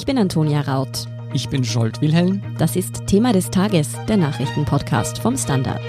Ich 0.00 0.06
bin 0.06 0.16
Antonia 0.16 0.62
Raut. 0.62 1.04
Ich 1.34 1.50
bin 1.50 1.62
Scholt 1.62 2.00
Wilhelm. 2.00 2.40
Das 2.56 2.74
ist 2.74 3.06
Thema 3.06 3.34
des 3.34 3.50
Tages, 3.50 3.92
der 4.08 4.16
Nachrichtenpodcast 4.16 5.18
vom 5.18 5.36
Standard. 5.36 5.82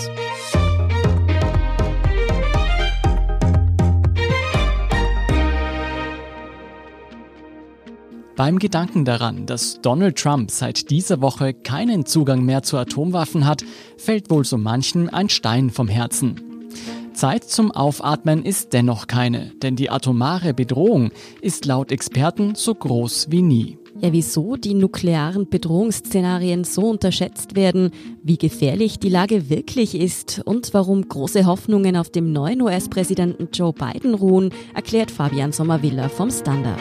Beim 8.36 8.60
Gedanken 8.60 9.06
daran, 9.06 9.46
dass 9.46 9.80
Donald 9.80 10.18
Trump 10.18 10.52
seit 10.52 10.90
dieser 10.90 11.22
Woche 11.22 11.54
keinen 11.54 12.06
Zugang 12.06 12.44
mehr 12.44 12.64
zu 12.64 12.78
Atomwaffen 12.78 13.48
hat, 13.48 13.64
fällt 13.96 14.30
wohl 14.30 14.44
so 14.44 14.58
manchen 14.58 15.08
ein 15.08 15.30
Stein 15.30 15.70
vom 15.70 15.88
Herzen. 15.88 16.70
Zeit 17.14 17.46
zum 17.46 17.72
Aufatmen 17.72 18.44
ist 18.44 18.74
dennoch 18.74 19.08
keine, 19.08 19.54
denn 19.62 19.78
die 19.78 19.90
atomare 19.90 20.54
Bedrohung 20.54 21.12
ist 21.40 21.64
laut 21.64 21.94
Experten 21.94 22.56
so 22.56 22.76
groß 22.76 23.28
wie 23.30 23.42
nie. 23.42 23.78
Ja, 24.00 24.12
wieso 24.14 24.56
die 24.56 24.74
nuklearen 24.74 25.50
Bedrohungsszenarien 25.50 26.64
so 26.64 26.90
unterschätzt 26.90 27.56
werden, 27.56 27.92
wie 28.24 28.38
gefährlich 28.38 29.00
die 29.00 29.10
Lage 29.10 29.50
wirklich 29.50 29.96
ist 29.96 30.42
und 30.46 30.74
warum 30.74 31.08
große 31.08 31.46
Hoffnungen 31.46 31.96
auf 31.96 32.10
dem 32.10 32.32
neuen 32.32 32.62
US-Präsidenten 32.62 33.50
Joe 33.54 33.74
Biden 33.74 34.16
ruhen, 34.16 34.54
erklärt 34.74 35.12
Fabian 35.12 35.52
Sommervilla 35.52 36.10
vom 36.10 36.32
Standard. 36.32 36.80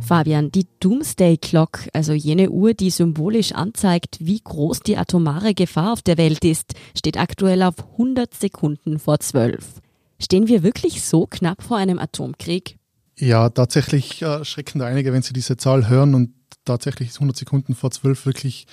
Fabian, 0.00 0.50
die 0.50 0.66
Doomsday 0.80 1.38
Clock, 1.38 1.88
also 1.92 2.12
jene 2.12 2.50
Uhr, 2.50 2.74
die 2.74 2.90
symbolisch 2.90 3.52
anzeigt, 3.52 4.18
wie 4.20 4.40
groß 4.40 4.80
die 4.80 4.98
atomare 4.98 5.54
Gefahr 5.54 5.92
auf 5.92 6.02
der 6.02 6.18
Welt 6.18 6.44
ist, 6.44 6.74
steht 6.96 7.18
aktuell 7.18 7.62
auf 7.62 7.74
100 7.92 8.34
Sekunden 8.34 8.98
vor 8.98 9.20
12. 9.20 9.80
Stehen 10.18 10.48
wir 10.48 10.62
wirklich 10.62 11.02
so 11.02 11.26
knapp 11.26 11.62
vor 11.62 11.76
einem 11.76 11.98
Atomkrieg? 11.98 12.76
Ja, 13.16 13.48
tatsächlich 13.48 14.22
äh, 14.22 14.44
schrecken 14.44 14.80
da 14.80 14.86
einige, 14.86 15.12
wenn 15.12 15.22
sie 15.22 15.32
diese 15.32 15.56
Zahl 15.56 15.88
hören 15.88 16.14
und 16.14 16.30
tatsächlich 16.64 17.10
ist 17.10 17.16
100 17.16 17.36
Sekunden 17.36 17.74
vor 17.74 17.90
12 17.90 18.26
wirklich 18.26 18.66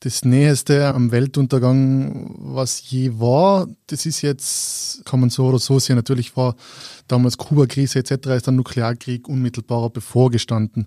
das 0.00 0.24
Näheste 0.24 0.94
am 0.94 1.12
Weltuntergang, 1.12 2.34
was 2.38 2.90
je 2.90 3.18
war. 3.18 3.68
Das 3.88 4.06
ist 4.06 4.22
jetzt, 4.22 5.04
kann 5.04 5.20
man 5.20 5.28
so 5.28 5.46
oder 5.46 5.58
so 5.58 5.78
sehen. 5.78 5.96
Natürlich 5.96 6.36
war 6.38 6.56
damals 7.06 7.36
Kuba-Krise 7.36 7.98
etc. 7.98 8.28
ist 8.28 8.46
der 8.46 8.54
Nuklearkrieg 8.54 9.28
unmittelbarer 9.28 9.90
bevorgestanden. 9.90 10.86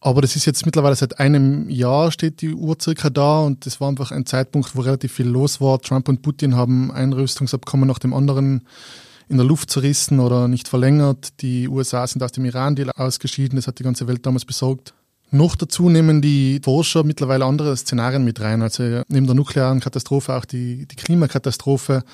Aber 0.00 0.20
das 0.20 0.34
ist 0.34 0.46
jetzt 0.46 0.66
mittlerweile 0.66 0.96
seit 0.96 1.20
einem 1.20 1.70
Jahr 1.70 2.10
steht 2.10 2.40
die 2.40 2.52
Uhr 2.52 2.76
circa 2.82 3.08
da 3.08 3.38
und 3.42 3.64
das 3.64 3.80
war 3.80 3.88
einfach 3.88 4.10
ein 4.10 4.26
Zeitpunkt, 4.26 4.74
wo 4.74 4.80
relativ 4.80 5.12
viel 5.12 5.28
los 5.28 5.60
war. 5.60 5.80
Trump 5.80 6.08
und 6.08 6.22
Putin 6.22 6.56
haben 6.56 6.90
ein 6.90 7.12
Rüstungsabkommen 7.12 7.86
nach 7.86 8.00
dem 8.00 8.12
anderen 8.12 8.66
in 9.32 9.38
der 9.38 9.46
Luft 9.46 9.70
zerrissen 9.70 10.20
oder 10.20 10.46
nicht 10.46 10.68
verlängert. 10.68 11.40
Die 11.40 11.66
USA 11.66 12.06
sind 12.06 12.22
aus 12.22 12.32
dem 12.32 12.44
Iran-Deal 12.44 12.90
ausgeschieden. 12.90 13.56
Das 13.56 13.66
hat 13.66 13.78
die 13.78 13.82
ganze 13.82 14.06
Welt 14.06 14.24
damals 14.24 14.44
besorgt. 14.44 14.94
Noch 15.30 15.56
dazu 15.56 15.88
nehmen 15.88 16.20
die 16.20 16.60
Forscher 16.62 17.02
mittlerweile 17.02 17.46
andere 17.46 17.74
Szenarien 17.74 18.22
mit 18.22 18.40
rein, 18.42 18.60
also 18.60 19.02
neben 19.08 19.26
der 19.26 19.34
nuklearen 19.34 19.80
Katastrophe 19.80 20.34
auch 20.34 20.44
die, 20.44 20.86
die 20.86 20.96
Klimakatastrophe. 20.96 22.04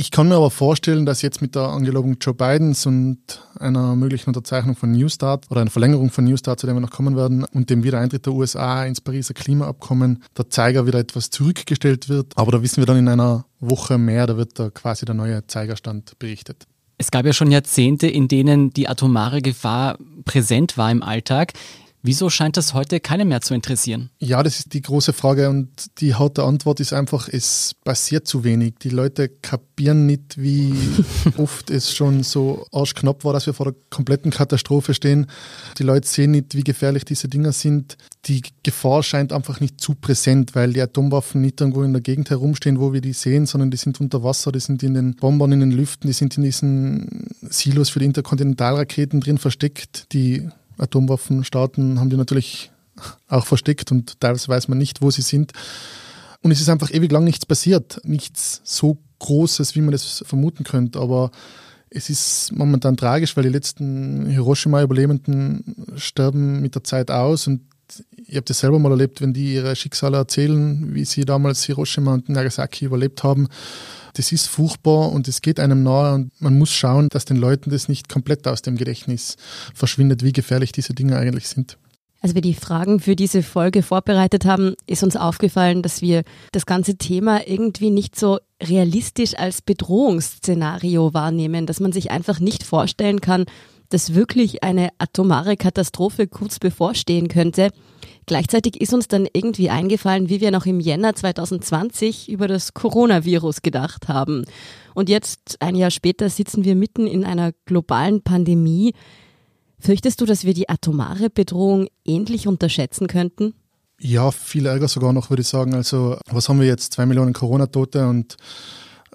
Ich 0.00 0.10
kann 0.10 0.28
mir 0.28 0.36
aber 0.36 0.50
vorstellen, 0.50 1.04
dass 1.04 1.20
jetzt 1.20 1.42
mit 1.42 1.54
der 1.54 1.64
Angelobung 1.64 2.16
Joe 2.22 2.32
Bidens 2.32 2.86
und 2.86 3.18
einer 3.58 3.94
möglichen 3.96 4.30
Unterzeichnung 4.30 4.74
von 4.74 4.92
New 4.92 5.10
Start 5.10 5.44
oder 5.50 5.60
einer 5.60 5.70
Verlängerung 5.70 6.08
von 6.08 6.24
New 6.24 6.38
Start, 6.38 6.58
zu 6.58 6.66
dem 6.66 6.76
wir 6.76 6.80
noch 6.80 6.90
kommen 6.90 7.16
werden, 7.16 7.44
und 7.44 7.68
dem 7.68 7.84
Wiedereintritt 7.84 8.24
der 8.24 8.32
USA 8.32 8.86
ins 8.86 9.02
Pariser 9.02 9.34
Klimaabkommen, 9.34 10.24
der 10.38 10.48
Zeiger 10.48 10.86
wieder 10.86 11.00
etwas 11.00 11.28
zurückgestellt 11.28 12.08
wird. 12.08 12.32
Aber 12.36 12.50
da 12.50 12.62
wissen 12.62 12.78
wir 12.78 12.86
dann 12.86 12.96
in 12.96 13.08
einer 13.08 13.44
Woche 13.58 13.98
mehr, 13.98 14.26
da 14.26 14.38
wird 14.38 14.58
da 14.58 14.70
quasi 14.70 15.04
der 15.04 15.14
neue 15.14 15.46
Zeigerstand 15.46 16.18
berichtet. 16.18 16.66
Es 16.96 17.10
gab 17.10 17.26
ja 17.26 17.34
schon 17.34 17.50
Jahrzehnte, 17.50 18.06
in 18.06 18.26
denen 18.26 18.70
die 18.70 18.88
atomare 18.88 19.42
Gefahr 19.42 19.98
präsent 20.24 20.78
war 20.78 20.90
im 20.90 21.02
Alltag. 21.02 21.52
Wieso 22.02 22.30
scheint 22.30 22.56
das 22.56 22.72
heute 22.72 22.98
keinen 22.98 23.28
mehr 23.28 23.42
zu 23.42 23.52
interessieren? 23.52 24.10
Ja, 24.18 24.42
das 24.42 24.60
ist 24.60 24.72
die 24.72 24.80
große 24.80 25.12
Frage 25.12 25.50
und 25.50 25.68
die 26.00 26.14
harte 26.14 26.44
Antwort 26.44 26.80
ist 26.80 26.94
einfach, 26.94 27.28
es 27.28 27.74
passiert 27.84 28.26
zu 28.26 28.42
wenig. 28.42 28.76
Die 28.82 28.88
Leute 28.88 29.28
kapieren 29.28 30.06
nicht, 30.06 30.40
wie 30.40 30.72
oft 31.36 31.70
es 31.70 31.92
schon 31.92 32.22
so 32.22 32.66
arschknapp 32.72 33.24
war, 33.24 33.34
dass 33.34 33.46
wir 33.46 33.52
vor 33.52 33.66
der 33.66 33.74
kompletten 33.90 34.30
Katastrophe 34.30 34.94
stehen. 34.94 35.26
Die 35.78 35.82
Leute 35.82 36.08
sehen 36.08 36.30
nicht, 36.30 36.54
wie 36.54 36.64
gefährlich 36.64 37.04
diese 37.04 37.28
Dinger 37.28 37.52
sind. 37.52 37.98
Die 38.24 38.42
Gefahr 38.62 39.02
scheint 39.02 39.32
einfach 39.32 39.60
nicht 39.60 39.80
zu 39.80 39.94
präsent, 39.94 40.54
weil 40.54 40.72
die 40.72 40.80
Atomwaffen 40.80 41.42
nicht 41.42 41.60
irgendwo 41.60 41.82
in 41.82 41.92
der 41.92 42.02
Gegend 42.02 42.30
herumstehen, 42.30 42.80
wo 42.80 42.94
wir 42.94 43.02
die 43.02 43.12
sehen, 43.12 43.44
sondern 43.44 43.70
die 43.70 43.76
sind 43.76 44.00
unter 44.00 44.22
Wasser, 44.22 44.52
die 44.52 44.60
sind 44.60 44.82
in 44.82 44.94
den 44.94 45.16
Bombern, 45.16 45.52
in 45.52 45.60
den 45.60 45.72
Lüften, 45.72 46.06
die 46.06 46.14
sind 46.14 46.36
in 46.38 46.44
diesen 46.44 47.28
Silos 47.42 47.90
für 47.90 47.98
die 47.98 48.06
Interkontinentalraketen 48.06 49.20
drin 49.20 49.36
versteckt, 49.36 50.06
die 50.12 50.48
Atomwaffenstaaten 50.80 52.00
haben 52.00 52.10
die 52.10 52.16
natürlich 52.16 52.70
auch 53.28 53.46
versteckt 53.46 53.92
und 53.92 54.20
teilweise 54.20 54.48
weiß 54.48 54.68
man 54.68 54.78
nicht, 54.78 55.02
wo 55.02 55.10
sie 55.10 55.22
sind. 55.22 55.52
Und 56.42 56.50
es 56.50 56.60
ist 56.60 56.68
einfach 56.68 56.92
ewig 56.92 57.12
lang 57.12 57.24
nichts 57.24 57.46
passiert. 57.46 58.00
Nichts 58.04 58.60
so 58.64 58.98
Großes, 59.18 59.74
wie 59.74 59.82
man 59.82 59.92
das 59.92 60.24
vermuten 60.26 60.64
könnte. 60.64 60.98
Aber 60.98 61.30
es 61.90 62.08
ist 62.08 62.52
momentan 62.52 62.96
tragisch, 62.96 63.36
weil 63.36 63.44
die 63.44 63.50
letzten 63.50 64.26
Hiroshima-Überlebenden 64.26 65.94
sterben 65.96 66.60
mit 66.60 66.74
der 66.74 66.84
Zeit 66.84 67.10
aus. 67.10 67.46
Und 67.46 67.62
ich 68.16 68.36
habe 68.36 68.46
das 68.46 68.60
selber 68.60 68.78
mal 68.78 68.92
erlebt, 68.92 69.20
wenn 69.20 69.34
die 69.34 69.54
ihre 69.54 69.76
Schicksale 69.76 70.16
erzählen, 70.16 70.94
wie 70.94 71.04
sie 71.04 71.24
damals 71.24 71.64
Hiroshima 71.64 72.14
und 72.14 72.28
Nagasaki 72.28 72.86
überlebt 72.86 73.22
haben 73.22 73.48
das 74.14 74.32
ist 74.32 74.46
furchtbar 74.46 75.12
und 75.12 75.28
es 75.28 75.42
geht 75.42 75.60
einem 75.60 75.82
nahe 75.82 76.14
und 76.14 76.32
man 76.40 76.58
muss 76.58 76.70
schauen, 76.72 77.08
dass 77.08 77.24
den 77.24 77.36
Leuten 77.36 77.70
das 77.70 77.88
nicht 77.88 78.08
komplett 78.08 78.46
aus 78.46 78.62
dem 78.62 78.76
Gedächtnis 78.76 79.36
verschwindet, 79.74 80.22
wie 80.22 80.32
gefährlich 80.32 80.72
diese 80.72 80.94
Dinge 80.94 81.16
eigentlich 81.16 81.48
sind. 81.48 81.78
Als 82.22 82.34
wir 82.34 82.42
die 82.42 82.54
Fragen 82.54 83.00
für 83.00 83.16
diese 83.16 83.42
Folge 83.42 83.82
vorbereitet 83.82 84.44
haben, 84.44 84.74
ist 84.86 85.02
uns 85.02 85.16
aufgefallen, 85.16 85.80
dass 85.82 86.02
wir 86.02 86.22
das 86.52 86.66
ganze 86.66 86.96
Thema 86.96 87.46
irgendwie 87.46 87.90
nicht 87.90 88.18
so 88.18 88.38
realistisch 88.62 89.38
als 89.38 89.62
Bedrohungsszenario 89.62 91.14
wahrnehmen, 91.14 91.64
dass 91.64 91.80
man 91.80 91.92
sich 91.92 92.10
einfach 92.10 92.38
nicht 92.38 92.62
vorstellen 92.62 93.22
kann, 93.22 93.46
dass 93.90 94.14
wirklich 94.14 94.64
eine 94.64 94.88
atomare 94.98 95.56
Katastrophe 95.56 96.26
kurz 96.26 96.58
bevorstehen 96.58 97.28
könnte. 97.28 97.70
Gleichzeitig 98.26 98.80
ist 98.80 98.94
uns 98.94 99.08
dann 99.08 99.26
irgendwie 99.32 99.70
eingefallen, 99.70 100.28
wie 100.28 100.40
wir 100.40 100.50
noch 100.50 100.66
im 100.66 100.80
Jänner 100.80 101.14
2020 101.14 102.28
über 102.28 102.48
das 102.48 102.74
Coronavirus 102.74 103.62
gedacht 103.62 104.08
haben. 104.08 104.44
Und 104.94 105.08
jetzt, 105.08 105.56
ein 105.60 105.74
Jahr 105.74 105.90
später, 105.90 106.30
sitzen 106.30 106.64
wir 106.64 106.76
mitten 106.76 107.06
in 107.06 107.24
einer 107.24 107.52
globalen 107.66 108.22
Pandemie. 108.22 108.94
Fürchtest 109.78 110.20
du, 110.20 110.26
dass 110.26 110.44
wir 110.44 110.54
die 110.54 110.68
atomare 110.68 111.30
Bedrohung 111.30 111.88
ähnlich 112.04 112.46
unterschätzen 112.46 113.06
könnten? 113.06 113.54
Ja, 113.98 114.30
viel 114.30 114.66
ärger 114.66 114.88
sogar 114.88 115.12
noch, 115.12 115.30
würde 115.30 115.42
ich 115.42 115.48
sagen. 115.48 115.74
Also, 115.74 116.16
was 116.30 116.48
haben 116.48 116.60
wir 116.60 116.66
jetzt? 116.66 116.92
Zwei 116.92 117.06
Millionen 117.06 117.32
Corona-Tote 117.32 118.06
und 118.06 118.36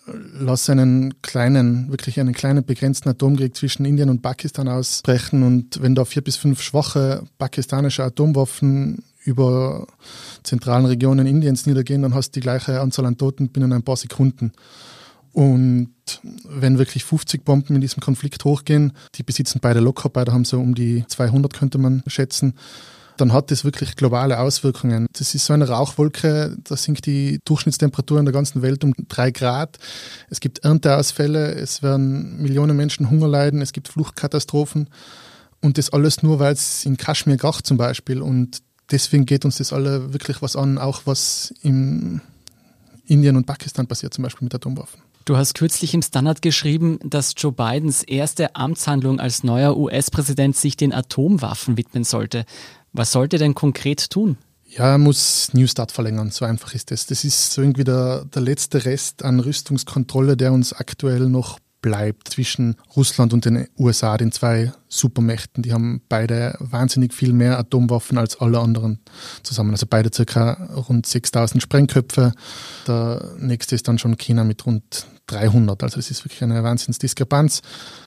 lass 0.07 0.69
einen 0.69 1.21
kleinen, 1.21 1.89
wirklich 1.89 2.19
einen 2.19 2.33
kleinen 2.33 2.63
begrenzten 2.63 3.09
Atomkrieg 3.09 3.55
zwischen 3.55 3.85
Indien 3.85 4.09
und 4.09 4.21
Pakistan 4.21 4.67
ausbrechen 4.67 5.43
und 5.43 5.81
wenn 5.81 5.95
da 5.95 6.05
vier 6.05 6.23
bis 6.23 6.35
fünf 6.35 6.61
schwache 6.61 7.23
pakistanische 7.37 8.03
Atomwaffen 8.03 9.03
über 9.23 9.87
zentralen 10.43 10.85
Regionen 10.85 11.25
Indiens 11.25 11.65
niedergehen, 11.65 12.03
dann 12.03 12.13
hast 12.13 12.31
du 12.31 12.39
die 12.39 12.43
gleiche 12.43 12.79
Anzahl 12.79 13.05
an 13.05 13.17
Toten 13.17 13.49
binnen 13.49 13.73
ein 13.73 13.83
paar 13.83 13.97
Sekunden. 13.97 14.51
Und 15.33 15.91
wenn 16.47 16.77
wirklich 16.77 17.03
50 17.03 17.43
Bomben 17.43 17.75
in 17.75 17.81
diesem 17.81 18.01
Konflikt 18.01 18.45
hochgehen, 18.45 18.93
die 19.15 19.23
besitzen 19.23 19.59
beide 19.59 19.81
locker, 19.81 20.07
beide 20.09 20.31
haben 20.31 20.45
so 20.45 20.61
um 20.61 20.75
die 20.75 21.03
200, 21.07 21.51
könnte 21.53 21.77
man 21.77 22.03
schätzen, 22.07 22.53
dann 23.17 23.33
hat 23.33 23.51
das 23.51 23.63
wirklich 23.63 23.95
globale 23.95 24.39
Auswirkungen. 24.39 25.07
Das 25.13 25.35
ist 25.35 25.45
so 25.45 25.53
eine 25.53 25.67
Rauchwolke, 25.67 26.55
da 26.63 26.75
sinkt 26.75 27.05
die 27.05 27.39
Durchschnittstemperatur 27.45 28.19
in 28.19 28.25
der 28.25 28.33
ganzen 28.33 28.61
Welt 28.61 28.83
um 28.83 28.93
drei 29.07 29.31
Grad. 29.31 29.77
Es 30.29 30.39
gibt 30.39 30.59
Ernteausfälle, 30.59 31.53
es 31.55 31.81
werden 31.81 32.41
Millionen 32.41 32.75
Menschen 32.75 33.09
Hunger 33.09 33.27
leiden, 33.27 33.61
es 33.61 33.73
gibt 33.73 33.87
Fluchtkatastrophen. 33.87 34.89
Und 35.61 35.77
das 35.77 35.91
alles 35.91 36.21
nur, 36.21 36.39
weil 36.39 36.53
es 36.53 36.85
in 36.85 36.97
Kaschmir 36.97 37.37
kracht 37.37 37.65
zum 37.65 37.77
Beispiel. 37.77 38.21
Und 38.21 38.59
deswegen 38.91 39.25
geht 39.25 39.45
uns 39.45 39.57
das 39.57 39.73
alle 39.73 40.13
wirklich 40.13 40.41
was 40.41 40.55
an, 40.55 40.77
auch 40.77 41.01
was 41.05 41.53
in 41.61 42.21
Indien 43.05 43.35
und 43.35 43.45
Pakistan 43.45 43.87
passiert, 43.87 44.13
zum 44.13 44.23
Beispiel 44.23 44.45
mit 44.45 44.53
Atomwaffen. 44.53 45.01
Du 45.25 45.37
hast 45.37 45.55
kürzlich 45.55 45.95
im 45.95 46.03
Standard 46.03 46.43
geschrieben, 46.43 46.99
dass 47.03 47.33
Joe 47.35 47.51
Bidens 47.51 48.03
erste 48.03 48.55
Amtshandlung 48.55 49.19
als 49.19 49.43
neuer 49.43 49.75
US-Präsident 49.75 50.55
sich 50.55 50.77
den 50.77 50.93
Atomwaffen 50.93 51.77
widmen 51.77 52.03
sollte. 52.03 52.45
Was 52.95 53.11
sollte 53.11 53.37
denn 53.37 53.53
konkret 53.53 54.09
tun? 54.09 54.37
Ja, 54.67 54.91
er 54.91 54.97
muss 54.97 55.53
New 55.53 55.67
Start 55.67 55.91
verlängern, 55.91 56.31
so 56.31 56.45
einfach 56.45 56.73
ist 56.73 56.91
das. 56.91 57.05
Das 57.05 57.23
ist 57.25 57.51
so 57.51 57.61
irgendwie 57.61 57.83
der, 57.83 58.25
der 58.25 58.41
letzte 58.41 58.85
Rest 58.85 59.23
an 59.23 59.39
Rüstungskontrolle, 59.39 60.37
der 60.37 60.53
uns 60.53 60.73
aktuell 60.73 61.27
noch 61.27 61.59
bleibt 61.81 62.29
zwischen 62.29 62.77
Russland 62.95 63.33
und 63.33 63.45
den 63.45 63.67
USA, 63.77 64.17
den 64.17 64.31
zwei 64.31 64.71
Supermächten. 64.87 65.61
Die 65.61 65.73
haben 65.73 66.01
beide 66.09 66.55
wahnsinnig 66.59 67.13
viel 67.13 67.31
mehr 67.31 67.59
Atomwaffen 67.59 68.17
als 68.17 68.39
alle 68.39 68.59
anderen 68.59 68.99
zusammen. 69.43 69.71
Also 69.71 69.85
beide 69.87 70.09
circa 70.11 70.53
rund 70.73 71.05
6000 71.05 71.61
Sprengköpfe. 71.61 72.31
Der 72.87 73.35
nächste 73.37 73.75
ist 73.75 73.87
dann 73.87 73.99
schon 73.99 74.17
China 74.17 74.43
mit 74.45 74.65
rund 74.65 75.05
300. 75.27 75.83
Also 75.83 75.97
das 75.97 76.11
ist 76.11 76.25
wirklich 76.25 76.43
eine 76.43 76.63
Wahnsinnsdiskrepanz. 76.63 77.61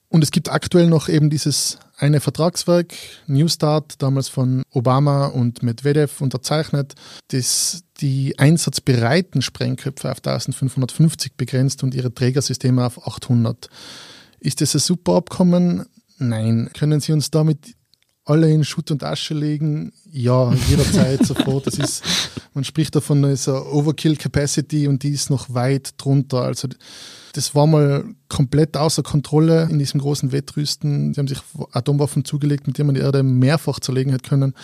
Und 0.09 0.25
es 0.25 0.31
gibt 0.31 0.51
aktuell 0.51 0.87
noch 0.89 1.09
eben 1.09 1.29
dieses 1.31 1.79
eine 1.97 2.21
Vertragswerk, 2.21 2.95
New 3.27 3.49
Start, 3.49 4.01
damals 4.01 4.29
von 4.29 4.63
Obama 4.71 5.27
und 5.27 5.63
Medvedev 5.63 6.21
unterzeichnet, 6.21 6.95
das 7.29 7.83
die 8.01 8.39
einsatzbereiten 8.39 9.43
Sprengköpfe 9.43 10.11
auf 10.11 10.19
1550 10.19 11.35
begrenzt 11.37 11.83
und 11.83 11.95
ihre 11.95 12.15
Trägersysteme 12.15 12.87
auf 12.87 13.07
800. 13.07 13.69
Ist 14.41 14.61
das 14.61 14.75
ein 14.75 14.81
super 14.81 15.17
Abkommen? 15.17 15.87
Nein. 16.19 16.71
Können 16.73 17.01
Sie 17.01 17.13
uns 17.13 17.31
damit 17.31 17.75
alle 18.29 18.51
in 18.51 18.65
Schutt 18.65 18.91
und 18.91 19.03
Asche 19.03 19.35
legen? 19.35 19.93
Ja, 20.11 20.53
jederzeit 20.69 21.25
sofort. 21.27 21.67
Das 21.67 21.75
ist, 21.75 22.03
man 22.55 22.65
spricht 22.65 22.95
davon, 22.95 23.23
da 23.23 23.31
ist 23.31 23.49
eine 23.49 23.65
Overkill 23.65 24.17
Capacity 24.17 24.87
und 24.89 25.03
die 25.03 25.11
ist 25.11 25.31
noch 25.31 25.53
weit 25.55 25.95
drunter. 25.97 26.43
Also 26.43 26.69
das 27.33 27.55
war 27.55 27.67
mal 27.67 28.05
komplett 28.29 28.77
außer 28.77 29.03
Kontrolle 29.03 29.69
in 29.71 29.79
diesem 29.79 30.01
großen 30.01 30.33
Wettrüsten. 30.33 31.15
Sie 31.15 31.21
haben 31.21 31.29
sich 31.29 31.41
Atomwaffen 31.73 32.25
zugelegt, 32.25 32.67
mit 32.67 32.79
denen 32.79 32.89
man 32.89 32.95
die 32.95 33.01
Erde 33.01 33.23
mehrfach 33.23 33.81
zerlegen 33.81 34.13
hätte 34.13 34.29
können. 34.29 34.55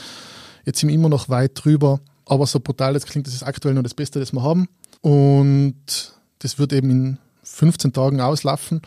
Jetzt 0.65 0.81
sind 0.81 0.89
wir 0.89 0.95
immer 0.95 1.09
noch 1.09 1.29
weit 1.29 1.53
drüber. 1.55 2.01
Aber 2.27 2.47
so 2.47 2.59
brutal 2.61 2.95
das 2.95 3.05
klingt, 3.05 3.27
das 3.27 3.35
ist 3.35 3.43
aktuell 3.43 3.75
nur 3.75 3.83
das 3.83 3.95
Beste, 3.95 4.19
das 4.19 4.33
wir 4.33 4.43
haben. 4.43 4.69
Und 5.03 6.15
das 6.39 6.59
wird 6.59 6.73
eben 6.73 6.91
in 6.91 7.19
15 7.43 7.93
Tagen 7.93 8.21
auslaufen. 8.21 8.81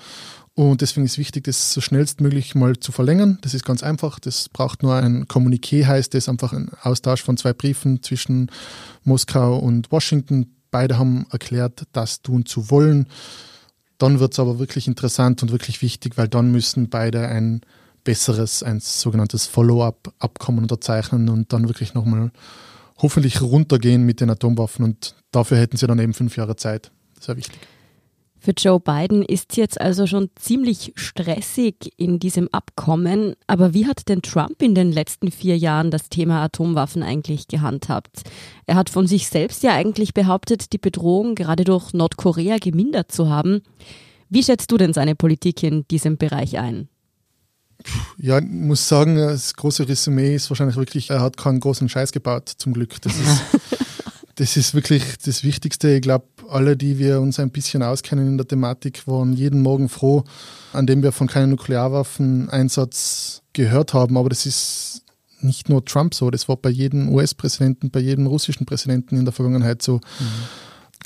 Und 0.58 0.82
deswegen 0.82 1.06
ist 1.06 1.20
wichtig, 1.20 1.44
das 1.44 1.72
so 1.72 1.82
schnellstmöglich 1.82 2.56
mal 2.56 2.80
zu 2.80 2.92
verlängern. 2.92 3.38
Das 3.42 3.54
ist 3.54 3.64
ganz 3.64 3.84
einfach. 3.84 4.18
Das 4.18 4.50
braucht 4.50 4.82
nur 4.82 4.96
ein 4.96 5.28
Kommuniqué, 5.28 5.86
heißt 5.86 6.16
das 6.16 6.28
einfach 6.28 6.52
ein 6.52 6.72
Austausch 6.82 7.22
von 7.22 7.38
zwei 7.38 7.54
Briefen 7.54 8.02
zwischen 8.02 8.50
Moskau 9.04 9.60
und 9.60 9.92
Washington. 9.92 10.56
Beide 10.72 10.98
haben 10.98 11.28
erklärt, 11.30 11.84
das 11.92 12.24
tun 12.24 12.48
zu 12.48 12.72
wollen. 12.72 13.06
Dann 14.00 14.20
wird 14.20 14.34
es 14.34 14.40
aber 14.40 14.58
wirklich 14.58 14.88
interessant 14.88 15.44
und 15.44 15.52
wirklich 15.52 15.84
wichtig, 15.84 16.18
weil 16.18 16.28
dann 16.28 16.52
müssen 16.52 16.90
beide 16.90 17.28
ein 17.28 17.62
besseres, 18.04 18.64
ein 18.64 18.80
sogenanntes 18.80 19.46
Follow-up-Abkommen 19.46 20.64
unterzeichnen 20.64 21.30
und 21.30 21.54
dann 21.54 21.68
wirklich 21.68 21.94
nochmal 21.94 22.32
hoffentlich 22.98 23.42
runtergehen 23.42 24.08
mit 24.08 24.22
den 24.22 24.32
Atomwaffen. 24.32 24.84
Und 24.84 25.14
dafür 25.30 25.60
hätten 25.60 25.78
sie 25.78 25.86
dann 25.86 26.00
eben 26.00 26.16
fünf 26.16 26.36
Jahre 26.36 26.56
Zeit. 26.56 26.90
Sehr 27.20 27.38
wichtig. 27.38 27.60
Für 28.40 28.52
Joe 28.52 28.80
Biden 28.80 29.24
ist 29.24 29.52
es 29.52 29.58
jetzt 29.58 29.82
also 29.82 30.08
schon 30.08 30.30
ziemlich 30.36 30.94
stressig 30.96 31.94
in 31.98 32.20
diesem 32.20 32.48
Abkommen. 32.52 33.36
Aber 33.48 33.74
wie 33.74 33.88
hat 33.88 34.08
denn 34.10 34.22
Trump 34.22 34.62
in 34.62 34.76
den 34.76 34.92
letzten 34.92 35.32
vier 35.32 35.58
Jahren 35.58 35.92
das 35.92 36.10
Thema 36.10 36.44
Atomwaffen 36.44 37.04
eigentlich 37.04 37.48
gehandhabt? 37.48 38.22
Er 38.66 38.76
hat 38.76 38.90
von 38.90 39.08
sich 39.08 39.28
selbst 39.28 39.64
ja 39.64 39.74
eigentlich 39.74 40.14
behauptet, 40.14 40.72
die 40.74 40.78
Bedrohung 40.78 41.36
gerade 41.36 41.64
durch 41.64 41.94
Nordkorea 41.94 42.58
gemindert 42.58 43.12
zu 43.12 43.30
haben. 43.30 43.62
Wie 44.30 44.44
schätzt 44.44 44.72
du 44.72 44.78
denn 44.78 44.94
seine 44.94 45.16
Politik 45.16 45.64
in 45.64 45.88
diesem 45.88 46.18
Bereich 46.18 46.58
ein? 46.60 46.90
Ja, 48.18 48.40
ich 48.40 48.46
muss 48.46 48.88
sagen, 48.88 49.16
das 49.16 49.54
große 49.54 49.88
Resümee 49.88 50.36
ist 50.36 50.50
wahrscheinlich 50.50 50.78
wirklich, 50.78 51.10
er 51.10 51.22
hat 51.22 51.38
keinen 51.38 51.60
großen 51.60 51.88
Scheiß 51.88 52.12
gebaut, 52.12 52.52
zum 52.58 52.74
Glück. 52.74 53.02
Das 53.02 53.14
ist, 53.14 53.42
das 54.38 54.56
ist 54.56 54.76
wirklich 54.76 55.04
das 55.26 55.44
Wichtigste. 55.44 55.96
Ich 55.96 56.02
glaube, 56.02 56.26
alle, 56.50 56.78
die 56.78 57.00
wir 57.00 57.22
uns 57.22 57.40
ein 57.40 57.50
bisschen 57.50 57.82
auskennen 57.82 58.28
in 58.28 58.38
der 58.38 58.48
Thematik, 58.48 59.08
waren 59.08 59.34
jeden 59.34 59.62
Morgen 59.62 59.90
froh, 59.90 60.24
an 60.74 60.86
dem 60.86 61.02
wir 61.02 61.12
von 61.12 61.28
keinem 61.28 61.52
Nuklearwaffeneinsatz 61.52 63.42
gehört 63.54 63.94
haben. 63.96 64.16
Aber 64.16 64.30
das 64.30 64.46
ist 64.46 65.02
nicht 65.42 65.70
nur 65.70 65.84
Trump 65.84 66.14
so, 66.14 66.30
das 66.30 66.48
war 66.48 66.56
bei 66.56 66.70
jedem 66.70 67.10
US-Präsidenten, 67.14 67.90
bei 67.90 68.00
jedem 68.00 68.28
russischen 68.28 68.66
Präsidenten 68.66 69.18
in 69.18 69.26
der 69.26 69.34
Vergangenheit 69.34 69.82
so. 69.82 69.96
Mhm. 69.96 70.00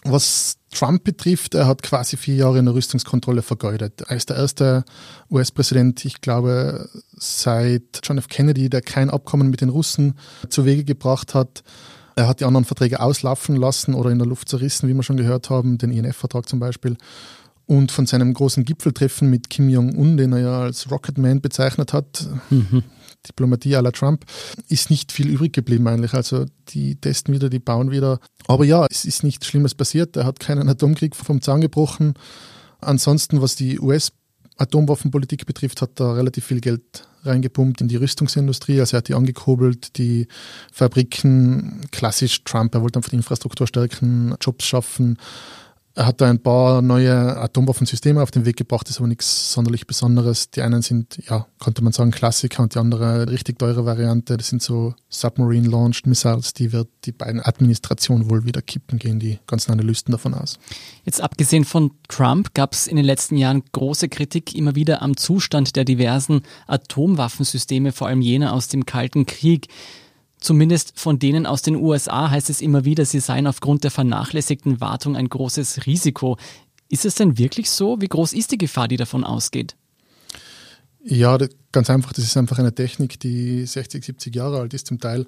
Was 0.04 0.58
Trump 0.74 1.04
betrifft, 1.04 1.54
er 1.54 1.68
hat 1.68 1.84
quasi 1.84 2.18
vier 2.18 2.36
Jahre 2.36 2.60
in 2.60 2.66
der 2.66 2.74
Rüstungskontrolle 2.74 3.44
vergeudet. 3.44 4.02
Er 4.08 4.16
ist 4.16 4.30
der 4.30 4.38
erste 4.38 4.84
US-Präsident, 5.30 6.04
ich 6.06 6.22
glaube, 6.22 6.90
seit 7.18 8.00
John 8.04 8.18
F. 8.18 8.28
Kennedy, 8.28 8.70
der 8.70 8.82
kein 8.82 9.10
Abkommen 9.10 9.50
mit 9.50 9.62
den 9.62 9.70
Russen 9.70 10.16
zu 10.50 10.66
Wege 10.66 10.84
gebracht 10.84 11.34
hat. 11.34 11.64
Er 12.22 12.28
hat 12.28 12.40
die 12.40 12.46
anderen 12.46 12.66
Verträge 12.66 13.00
auslaufen 13.00 13.56
lassen 13.56 13.96
oder 13.96 14.12
in 14.12 14.20
der 14.20 14.28
Luft 14.28 14.48
zerrissen, 14.48 14.88
wie 14.88 14.94
wir 14.94 15.02
schon 15.02 15.18
gehört 15.18 15.50
haben, 15.50 15.80
den 15.80 15.92
INF-Vertrag 15.92 16.48
zum 16.48 16.60
Beispiel. 16.60 16.96
Und 17.66 17.92
von 17.92 18.06
seinem 18.06 18.36
großen 18.36 18.64
Gipfeltreffen 18.64 19.28
mit 19.28 19.50
Kim 19.50 19.70
Jong-un, 19.70 20.18
den 20.18 20.34
er 20.34 20.40
ja 20.40 20.62
als 20.62 20.92
Rocketman 20.92 21.42
bezeichnet 21.42 21.94
hat, 21.94 22.28
mhm. 22.52 22.84
Diplomatie 23.28 23.76
à 23.76 23.82
la 23.82 23.90
Trump, 23.90 24.26
ist 24.68 24.92
nicht 24.92 25.12
viel 25.12 25.30
übrig 25.30 25.52
geblieben 25.52 25.88
eigentlich. 25.88 26.14
Also 26.14 26.46
die 26.70 26.96
testen 26.96 27.34
wieder, 27.34 27.50
die 27.50 27.58
bauen 27.58 27.90
wieder. 27.90 28.20
Aber 28.46 28.66
ja, 28.66 28.86
es 28.92 29.04
ist 29.04 29.24
nichts 29.24 29.48
Schlimmes 29.48 29.74
passiert. 29.74 30.16
Er 30.16 30.26
hat 30.26 30.40
keinen 30.40 30.70
Atomkrieg 30.70 31.16
vom 31.16 31.42
Zaun 31.42 31.62
gebrochen. 31.62 32.14
Ansonsten, 32.82 33.42
was 33.42 33.56
die 33.56 33.80
US-Atomwaffenpolitik 33.80 35.48
betrifft, 35.48 35.82
hat 35.82 36.00
er 36.00 36.18
relativ 36.18 36.46
viel 36.46 36.62
Geld 36.62 37.08
reingepumpt 37.24 37.82
in 37.82 37.88
die 37.88 37.98
Rüstungsindustrie. 37.98 38.80
Also 38.80 38.96
er 38.96 39.00
hat 39.00 39.08
die 39.08 39.14
angekurbelt, 39.14 39.98
die 39.98 40.28
Fabriken, 40.72 41.82
klassisch 41.92 42.44
Trump, 42.44 42.74
er 42.76 42.82
wollte 42.82 43.00
einfach 43.00 43.10
die 43.10 43.18
Infrastruktur 43.18 43.68
stärken, 43.68 44.36
Jobs 44.42 44.66
schaffen. 44.66 45.18
Er 46.02 46.08
hat 46.08 46.20
da 46.20 46.28
ein 46.28 46.40
paar 46.40 46.82
neue 46.82 47.38
Atomwaffensysteme 47.38 48.24
auf 48.24 48.32
den 48.32 48.44
Weg 48.44 48.56
gebracht, 48.56 48.88
das 48.88 48.96
ist 48.96 48.98
aber 48.98 49.08
nichts 49.08 49.54
sonderlich 49.54 49.86
Besonderes. 49.86 50.50
Die 50.50 50.64
einen 50.64 50.82
sind, 50.82 51.20
ja, 51.30 51.46
konnte 51.60 51.84
man 51.84 51.94
sagen, 51.94 52.10
Klassiker 52.10 52.64
und 52.64 52.74
die 52.74 52.80
andere 52.80 53.30
richtig 53.30 53.60
teure 53.60 53.86
Variante. 53.86 54.36
Das 54.36 54.48
sind 54.48 54.64
so 54.64 54.96
Submarine-Launched 55.10 56.08
Missiles, 56.08 56.56
die 56.56 56.72
wird 56.72 56.88
die 57.06 57.12
beiden 57.12 57.40
Administrationen 57.40 58.32
wohl 58.32 58.46
wieder 58.46 58.64
kippen, 58.64 58.98
gehen 58.98 59.20
die 59.20 59.38
ganzen 59.46 59.74
Analysten 59.74 60.12
davon 60.12 60.34
aus. 60.34 60.58
Jetzt 61.06 61.22
abgesehen 61.22 61.66
von 61.66 61.92
Trump 62.08 62.56
gab 62.56 62.74
es 62.74 62.88
in 62.88 62.96
den 62.96 63.06
letzten 63.06 63.38
Jahren 63.38 63.62
große 63.72 64.10
Kritik 64.10 64.56
immer 64.56 64.74
wieder 64.74 65.04
am 65.04 65.18
Zustand 65.18 65.76
der 65.76 65.86
diversen 65.86 66.42
Atomwaffensysteme, 66.66 67.92
vor 67.92 68.08
allem 68.08 68.22
jene 68.22 68.54
aus 68.54 68.70
dem 68.70 68.88
Kalten 68.88 69.28
Krieg. 69.28 69.68
Zumindest 70.42 71.00
von 71.00 71.20
denen 71.20 71.46
aus 71.46 71.62
den 71.62 71.76
USA 71.76 72.30
heißt 72.32 72.50
es 72.50 72.62
immer 72.62 72.84
wieder, 72.84 73.06
sie 73.06 73.20
seien 73.20 73.46
aufgrund 73.46 73.84
der 73.84 73.92
vernachlässigten 73.92 74.82
Wartung 74.82 75.16
ein 75.16 75.30
großes 75.30 75.86
Risiko. 75.86 76.38
Ist 76.90 77.06
es 77.06 77.16
denn 77.16 77.38
wirklich 77.38 77.70
so? 77.70 78.02
Wie 78.02 78.08
groß 78.08 78.34
ist 78.34 78.52
die 78.52 78.58
Gefahr, 78.58 78.88
die 78.88 78.98
davon 78.98 79.24
ausgeht? 79.24 79.76
Ja, 81.04 81.38
ganz 81.72 81.90
einfach, 81.90 82.14
das 82.14 82.26
ist 82.26 82.38
einfach 82.38 82.60
eine 82.60 82.76
Technik, 82.76 83.20
die 83.20 83.66
60, 83.66 84.04
70 84.04 84.36
Jahre 84.36 84.60
alt 84.60 84.74
ist 84.74 84.88
zum 84.88 85.00
Teil. 85.00 85.26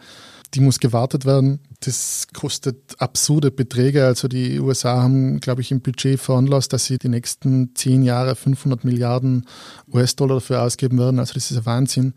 Die 0.53 0.59
muss 0.59 0.79
gewartet 0.79 1.25
werden. 1.25 1.59
Das 1.79 2.27
kostet 2.33 2.99
absurde 2.99 3.49
Beträge. 3.49 4.05
Also 4.05 4.27
die 4.27 4.59
USA 4.59 5.01
haben, 5.01 5.39
glaube 5.39 5.61
ich, 5.61 5.71
im 5.71 5.81
Budget 5.81 6.19
veranlasst, 6.19 6.73
dass 6.73 6.85
sie 6.85 6.97
die 6.97 7.09
nächsten 7.09 7.75
zehn 7.75 8.03
Jahre 8.03 8.35
500 8.35 8.83
Milliarden 8.83 9.47
US-Dollar 9.91 10.35
dafür 10.35 10.61
ausgeben 10.61 10.99
werden. 10.99 11.19
Also 11.19 11.33
das 11.35 11.49
ist 11.49 11.57
ein 11.57 11.65
Wahnsinn. 11.65 12.13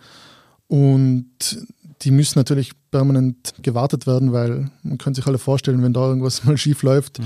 Und 0.69 1.27
die 2.03 2.11
müssen 2.11 2.39
natürlich 2.39 2.73
permanent 2.91 3.55
gewartet 3.63 4.07
werden, 4.07 4.33
weil 4.33 4.71
man 4.83 4.99
kann 4.99 5.15
sich 5.15 5.27
alle 5.27 5.39
vorstellen, 5.39 5.83
wenn 5.83 5.93
da 5.93 6.09
irgendwas 6.09 6.45
mal 6.45 6.57
schief 6.57 6.83
läuft, 6.83 7.19
mhm. 7.19 7.25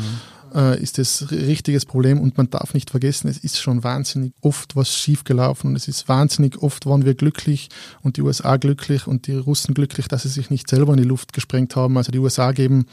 äh, 0.55 0.81
ist 0.81 0.99
das 0.99 1.23
ein 1.23 1.39
richtiges 1.39 1.85
Problem 1.85 2.21
und 2.21 2.37
man 2.37 2.51
darf 2.51 2.75
nicht 2.75 2.91
vergessen, 2.91 3.29
es 3.29 3.39
ist 3.39 3.61
schon 3.61 3.83
wahnsinnig 3.85 4.33
oft 4.41 4.77
was 4.77 4.95
schief 4.95 5.25
gelaufen 5.25 5.69
und 5.69 5.77
es 5.77 5.89
ist 5.89 6.09
wahnsinnig 6.09 6.59
oft 6.63 6.87
waren 6.87 7.05
wir 7.05 7.15
glücklich 7.15 7.69
und 8.03 8.17
die 8.17 8.23
USA 8.23 8.57
glücklich 8.57 9.07
und 9.07 9.27
die 9.27 9.35
Russen 9.35 9.75
glücklich, 9.75 10.09
dass 10.09 10.23
sie 10.23 10.29
sich 10.29 10.51
nicht 10.51 10.69
selber 10.69 10.93
in 10.93 10.99
die 10.99 11.09
Luft 11.09 11.33
gesprengt 11.33 11.77
haben. 11.77 11.97
Also 11.97 12.13
die 12.13 12.19
USA 12.19 12.53
geben 12.53 12.87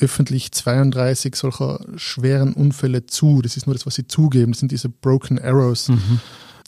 öffentlich 0.00 0.50
32 0.50 1.36
solcher 1.36 1.78
schweren 1.96 2.52
Unfälle 2.52 3.06
zu. 3.06 3.42
Das 3.42 3.56
ist 3.56 3.66
nur 3.66 3.74
das, 3.74 3.86
was 3.86 3.94
sie 3.94 4.08
zugeben. 4.08 4.50
Das 4.50 4.58
sind 4.58 4.72
diese 4.72 4.88
Broken 4.88 5.38
Arrows. 5.38 5.88
Mhm 5.88 6.20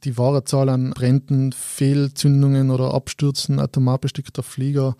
die 0.06 0.16
wahre 0.16 0.44
Zahl 0.44 0.68
an 0.68 0.90
Bränden, 0.90 1.52
Fehlzündungen 1.52 2.70
oder 2.70 2.94
Abstürzen 2.94 3.58
atomar 3.58 3.98
bestickter 3.98 4.42
Flieger 4.42 4.96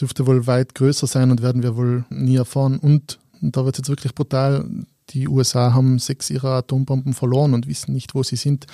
dürfte 0.00 0.26
wohl 0.26 0.46
weit 0.46 0.74
größer 0.74 1.06
sein 1.06 1.30
und 1.30 1.42
werden 1.42 1.62
wir 1.62 1.76
wohl 1.76 2.04
nie 2.10 2.36
erfahren. 2.36 2.78
Und, 2.78 3.18
und 3.42 3.56
da 3.56 3.64
wird 3.64 3.74
es 3.74 3.78
jetzt 3.80 3.88
wirklich 3.88 4.14
brutal. 4.14 4.68
Die 5.10 5.28
USA 5.28 5.72
haben 5.74 5.98
sechs 5.98 6.30
ihrer 6.30 6.56
Atombomben 6.56 7.12
verloren 7.12 7.54
und 7.54 7.66
wissen 7.66 7.92
nicht, 7.92 8.14
wo 8.14 8.22
sie 8.22 8.36
sind. 8.36 8.66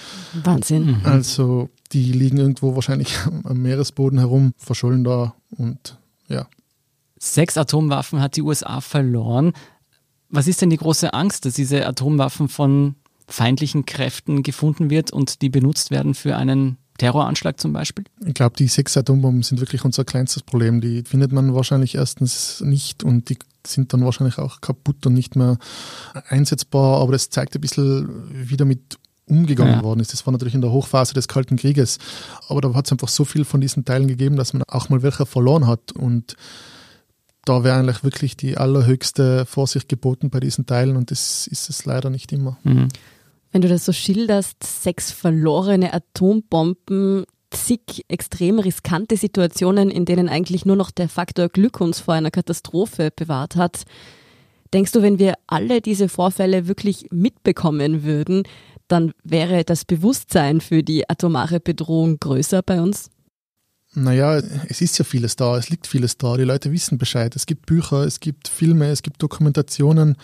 Wahnsinn. 0.44 0.98
Mhm. 0.98 1.00
Also 1.04 1.70
die 1.92 2.12
liegen 2.12 2.38
irgendwo 2.38 2.74
wahrscheinlich 2.74 3.16
am 3.44 3.62
Meeresboden 3.62 4.18
herum, 4.18 4.52
verschollen 4.56 5.04
da 5.04 5.34
und 5.56 5.98
ja. 6.28 6.46
Sechs 7.18 7.56
Atomwaffen 7.56 8.20
hat 8.20 8.36
die 8.36 8.42
USA 8.42 8.80
verloren. 8.80 9.52
Was 10.28 10.48
ist 10.48 10.60
denn 10.60 10.70
die 10.70 10.76
große 10.76 11.14
Angst, 11.14 11.44
dass 11.44 11.54
diese 11.54 11.86
Atomwaffen 11.86 12.48
von 12.48 12.96
feindlichen 13.28 13.86
Kräften 13.86 14.42
gefunden 14.42 14.90
wird 14.90 15.12
und 15.12 15.42
die 15.42 15.48
benutzt 15.48 15.90
werden 15.90 16.14
für 16.14 16.36
einen 16.36 16.78
Terroranschlag 16.98 17.58
zum 17.60 17.72
Beispiel? 17.72 18.04
Ich 18.24 18.34
glaube, 18.34 18.56
die 18.56 18.68
sechs 18.68 18.96
Atombomben 18.96 19.42
sind 19.42 19.60
wirklich 19.60 19.84
unser 19.84 20.04
kleinstes 20.04 20.42
Problem. 20.42 20.80
Die 20.80 21.02
findet 21.02 21.32
man 21.32 21.54
wahrscheinlich 21.54 21.94
erstens 21.94 22.60
nicht 22.60 23.02
und 23.02 23.28
die 23.28 23.38
sind 23.66 23.92
dann 23.92 24.04
wahrscheinlich 24.04 24.38
auch 24.38 24.60
kaputt 24.60 25.06
und 25.06 25.14
nicht 25.14 25.36
mehr 25.36 25.58
einsetzbar. 26.28 27.00
Aber 27.00 27.12
das 27.12 27.30
zeigt 27.30 27.54
ein 27.54 27.60
bisschen, 27.60 28.48
wie 28.48 28.56
damit 28.56 28.98
umgegangen 29.26 29.74
ja. 29.74 29.82
worden 29.82 30.00
ist. 30.00 30.12
Das 30.12 30.26
war 30.26 30.32
natürlich 30.32 30.54
in 30.54 30.60
der 30.60 30.72
Hochphase 30.72 31.14
des 31.14 31.28
Kalten 31.28 31.56
Krieges. 31.56 31.98
Aber 32.48 32.60
da 32.60 32.74
hat 32.74 32.86
es 32.86 32.92
einfach 32.92 33.08
so 33.08 33.24
viel 33.24 33.44
von 33.44 33.60
diesen 33.60 33.84
Teilen 33.84 34.08
gegeben, 34.08 34.36
dass 34.36 34.52
man 34.52 34.62
auch 34.64 34.88
mal 34.88 35.02
welche 35.02 35.26
verloren 35.26 35.66
hat. 35.66 35.92
Und 35.92 36.36
da 37.44 37.64
wäre 37.64 37.76
eigentlich 37.76 38.04
wirklich 38.04 38.36
die 38.36 38.56
allerhöchste 38.56 39.46
Vorsicht 39.46 39.88
geboten 39.88 40.30
bei 40.30 40.40
diesen 40.40 40.66
Teilen 40.66 40.96
und 40.96 41.10
das 41.10 41.46
ist 41.46 41.68
es 41.68 41.84
leider 41.84 42.10
nicht 42.10 42.32
immer. 42.32 42.58
Mhm. 42.62 42.88
Wenn 43.50 43.62
du 43.62 43.68
das 43.68 43.84
so 43.84 43.92
schilderst, 43.92 44.62
sechs 44.64 45.10
verlorene 45.10 45.92
Atombomben, 45.92 47.24
zig 47.50 48.04
extrem 48.08 48.58
riskante 48.58 49.16
Situationen, 49.16 49.90
in 49.90 50.04
denen 50.04 50.28
eigentlich 50.28 50.64
nur 50.64 50.76
noch 50.76 50.90
der 50.90 51.08
Faktor 51.08 51.48
Glück 51.48 51.80
uns 51.80 52.00
vor 52.00 52.14
einer 52.14 52.30
Katastrophe 52.30 53.10
bewahrt 53.14 53.56
hat. 53.56 53.82
Denkst 54.72 54.92
du, 54.92 55.02
wenn 55.02 55.18
wir 55.18 55.34
alle 55.46 55.82
diese 55.82 56.08
Vorfälle 56.08 56.66
wirklich 56.66 57.08
mitbekommen 57.10 58.04
würden, 58.04 58.44
dann 58.88 59.12
wäre 59.22 59.64
das 59.64 59.84
Bewusstsein 59.84 60.60
für 60.60 60.82
die 60.82 61.08
atomare 61.08 61.60
Bedrohung 61.60 62.18
größer 62.18 62.62
bei 62.62 62.80
uns? 62.80 63.10
Naja, 63.94 64.40
es 64.68 64.80
ist 64.80 64.98
ja 64.98 65.04
vieles 65.04 65.36
da, 65.36 65.56
es 65.58 65.68
liegt 65.68 65.86
vieles 65.86 66.16
da, 66.16 66.36
die 66.36 66.44
Leute 66.44 66.72
wissen 66.72 66.96
Bescheid. 66.96 67.36
Es 67.36 67.44
gibt 67.44 67.66
Bücher, 67.66 68.04
es 68.04 68.20
gibt 68.20 68.48
Filme, 68.48 68.86
es 68.86 69.02
gibt 69.02 69.22
Dokumentationen 69.22 70.16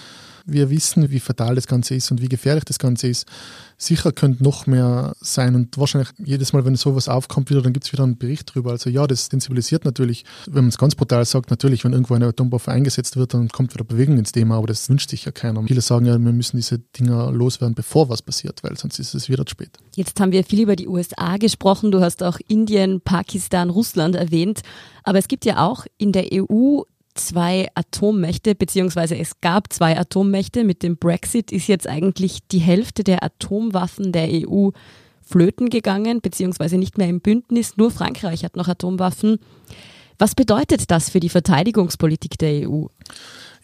wir 0.49 0.71
wissen, 0.71 1.11
wie 1.11 1.21
fatal 1.21 1.55
das 1.55 1.67
Ganze 1.67 1.95
ist 1.95 2.11
und 2.11 2.23
wie 2.23 2.29
gefährlich 2.29 2.65
das 2.65 2.79
Ganze 2.79 3.09
ist. 3.09 3.27
Sicher 3.77 4.11
könnte 4.11 4.43
noch 4.43 4.67
mehr 4.67 5.15
sein 5.21 5.55
und 5.55 5.79
wahrscheinlich 5.79 6.09
jedes 6.19 6.53
Mal, 6.53 6.65
wenn 6.65 6.75
sowas 6.75 7.09
aufkommt, 7.09 7.49
wieder, 7.51 7.63
dann 7.63 7.73
gibt 7.73 7.87
es 7.87 7.93
wieder 7.93 8.03
einen 8.03 8.19
Bericht 8.19 8.51
darüber. 8.51 8.73
Also 8.73 8.91
ja, 8.91 9.07
das 9.07 9.27
sensibilisiert 9.27 9.85
natürlich, 9.85 10.25
wenn 10.47 10.65
man 10.65 10.71
es 10.71 10.79
ganz 10.79 10.97
brutal 10.97 11.25
sagt, 11.25 11.51
natürlich, 11.51 11.85
wenn 11.85 11.93
irgendwo 11.93 12.15
eine 12.15 12.27
Atomwaffe 12.27 12.73
eingesetzt 12.73 13.17
wird, 13.17 13.35
dann 13.35 13.49
kommt 13.49 13.73
wieder 13.75 13.85
Bewegung 13.85 14.19
ins 14.19 14.33
Thema, 14.33 14.57
aber 14.57 14.67
das 14.67 14.89
wünscht 14.89 15.11
sich 15.11 15.27
ja 15.27 15.33
keiner. 15.33 15.63
Viele 15.63 15.81
sagen 15.81 16.07
ja, 16.07 16.19
wir 16.19 16.33
müssen 16.33 16.57
diese 16.57 16.79
Dinger 16.79 17.31
loswerden, 17.31 17.77
bevor 17.77 18.09
was 18.09 18.23
passiert, 18.23 18.65
weil 18.65 18.77
sonst 18.77 18.99
ist 18.99 19.15
es 19.15 19.29
wieder 19.29 19.47
zu 19.47 19.53
spät. 19.53 19.79
Jetzt 19.95 20.19
haben 20.19 20.33
wir 20.33 20.43
viel 20.43 20.63
über 20.63 20.75
die 20.75 20.89
USA 20.89 21.37
gesprochen, 21.37 21.93
du 21.93 22.01
hast 22.01 22.23
auch 22.23 22.39
Indien, 22.49 23.01
Pakistan, 23.01 23.71
Russland 23.71 24.17
erwähnt, 24.17 24.63
aber 25.05 25.19
es 25.19 25.29
gibt 25.29 25.45
ja 25.45 25.65
auch 25.65 25.87
in 25.99 26.11
der 26.11 26.27
EU 26.33 26.83
zwei 27.19 27.69
Atommächte, 27.75 28.55
beziehungsweise 28.55 29.17
es 29.17 29.41
gab 29.41 29.73
zwei 29.73 29.99
Atommächte. 29.99 30.65
Mit 30.65 30.83
dem 30.83 30.97
Brexit 30.97 31.53
ist 31.53 31.67
jetzt 31.67 31.87
eigentlich 31.87 32.39
die 32.51 32.59
Hälfte 32.59 33.05
der 33.05 33.23
Atomwaffen 33.23 34.13
der 34.13 34.29
EU 34.31 34.71
flöten 35.23 35.69
gegangen, 35.69 36.21
beziehungsweise 36.21 36.79
nicht 36.79 36.97
mehr 36.97 37.09
im 37.09 37.21
Bündnis. 37.21 37.77
Nur 37.77 37.91
Frankreich 37.91 38.45
hat 38.45 38.57
noch 38.57 38.69
Atomwaffen. 38.69 39.39
Was 40.19 40.35
bedeutet 40.35 40.91
das 40.91 41.11
für 41.11 41.21
die 41.21 41.29
Verteidigungspolitik 41.29 42.39
der 42.39 42.69
EU? 42.69 42.87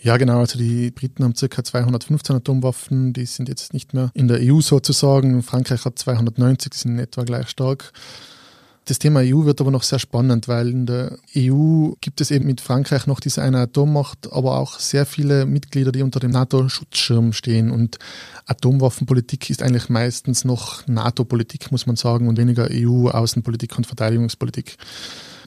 Ja, 0.00 0.18
genau. 0.18 0.40
Also 0.40 0.58
die 0.58 0.90
Briten 0.90 1.24
haben 1.24 1.34
circa 1.34 1.64
215 1.64 2.36
Atomwaffen. 2.36 3.12
Die 3.12 3.26
sind 3.26 3.48
jetzt 3.48 3.72
nicht 3.72 3.94
mehr 3.94 4.10
in 4.14 4.28
der 4.28 4.40
EU 4.42 4.60
sozusagen. 4.60 5.42
Frankreich 5.42 5.84
hat 5.84 5.98
290, 5.98 6.70
die 6.70 6.78
sind 6.78 6.98
etwa 6.98 7.24
gleich 7.24 7.48
stark. 7.48 7.92
Das 8.86 8.98
Thema 8.98 9.20
EU 9.20 9.46
wird 9.46 9.62
aber 9.62 9.70
noch 9.70 9.82
sehr 9.82 9.98
spannend, 9.98 10.46
weil 10.46 10.68
in 10.68 10.84
der 10.84 11.18
EU 11.34 11.92
gibt 12.02 12.20
es 12.20 12.30
eben 12.30 12.44
mit 12.44 12.60
Frankreich 12.60 13.06
noch 13.06 13.18
diese 13.18 13.40
eine 13.40 13.58
Atommacht, 13.60 14.30
aber 14.30 14.58
auch 14.58 14.78
sehr 14.78 15.06
viele 15.06 15.46
Mitglieder, 15.46 15.90
die 15.90 16.02
unter 16.02 16.20
dem 16.20 16.32
NATO-Schutzschirm 16.32 17.32
stehen. 17.32 17.70
Und 17.70 17.98
Atomwaffenpolitik 18.44 19.48
ist 19.48 19.62
eigentlich 19.62 19.88
meistens 19.88 20.44
noch 20.44 20.86
NATO-Politik, 20.86 21.72
muss 21.72 21.86
man 21.86 21.96
sagen, 21.96 22.28
und 22.28 22.36
weniger 22.36 22.68
EU-Außenpolitik 22.70 23.78
und 23.78 23.86
Verteidigungspolitik. 23.86 24.76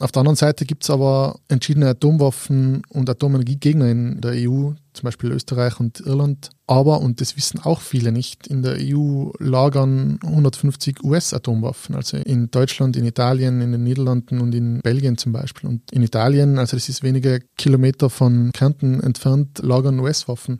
Auf 0.00 0.12
der 0.12 0.20
anderen 0.20 0.36
Seite 0.36 0.64
gibt 0.64 0.84
es 0.84 0.90
aber 0.90 1.40
entschiedene 1.48 1.88
Atomwaffen- 1.88 2.82
und 2.88 3.10
Atomenergiegegner 3.10 3.88
in 3.88 4.20
der 4.20 4.32
EU, 4.32 4.70
zum 4.92 5.02
Beispiel 5.02 5.32
Österreich 5.32 5.80
und 5.80 6.00
Irland. 6.00 6.50
Aber, 6.66 7.00
und 7.00 7.20
das 7.20 7.36
wissen 7.36 7.60
auch 7.60 7.80
viele 7.80 8.12
nicht, 8.12 8.46
in 8.46 8.62
der 8.62 8.76
EU 8.80 9.30
lagern 9.38 10.20
150 10.22 11.02
US-Atomwaffen. 11.02 11.96
Also 11.96 12.16
in 12.18 12.50
Deutschland, 12.50 12.96
in 12.96 13.06
Italien, 13.06 13.60
in 13.60 13.72
den 13.72 13.82
Niederlanden 13.82 14.40
und 14.40 14.54
in 14.54 14.80
Belgien 14.82 15.18
zum 15.18 15.32
Beispiel. 15.32 15.68
Und 15.68 15.90
in 15.90 16.02
Italien, 16.02 16.58
also 16.58 16.76
das 16.76 16.88
ist 16.88 17.02
wenige 17.02 17.40
Kilometer 17.56 18.08
von 18.08 18.52
Kärnten 18.52 19.00
entfernt, 19.00 19.58
lagern 19.62 19.98
US-Waffen. 19.98 20.58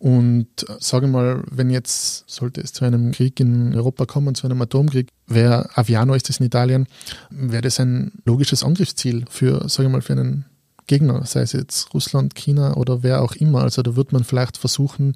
Und 0.00 0.48
äh, 0.66 0.76
sage 0.80 1.06
mal, 1.06 1.44
wenn 1.50 1.68
jetzt, 1.68 2.24
sollte 2.26 2.62
es 2.62 2.72
zu 2.72 2.86
einem 2.86 3.12
Krieg 3.12 3.38
in 3.38 3.74
Europa 3.74 4.06
kommen, 4.06 4.34
zu 4.34 4.46
einem 4.46 4.60
Atomkrieg, 4.62 5.08
wäre 5.26 5.68
Aviano 5.76 6.14
ist 6.14 6.30
das 6.30 6.40
in 6.40 6.46
Italien, 6.46 6.86
wäre 7.28 7.60
das 7.60 7.78
ein 7.78 8.12
logisches 8.24 8.64
Angriffsziel 8.64 9.26
für, 9.28 9.68
sage 9.68 9.90
mal, 9.90 10.00
für 10.00 10.14
einen 10.14 10.46
Gegner, 10.86 11.24
sei 11.26 11.42
es 11.42 11.52
jetzt 11.52 11.92
Russland, 11.92 12.34
China 12.34 12.78
oder 12.78 13.02
wer 13.02 13.22
auch 13.22 13.36
immer. 13.36 13.60
Also 13.60 13.82
da 13.82 13.94
wird 13.94 14.12
man 14.12 14.24
vielleicht 14.24 14.56
versuchen, 14.56 15.14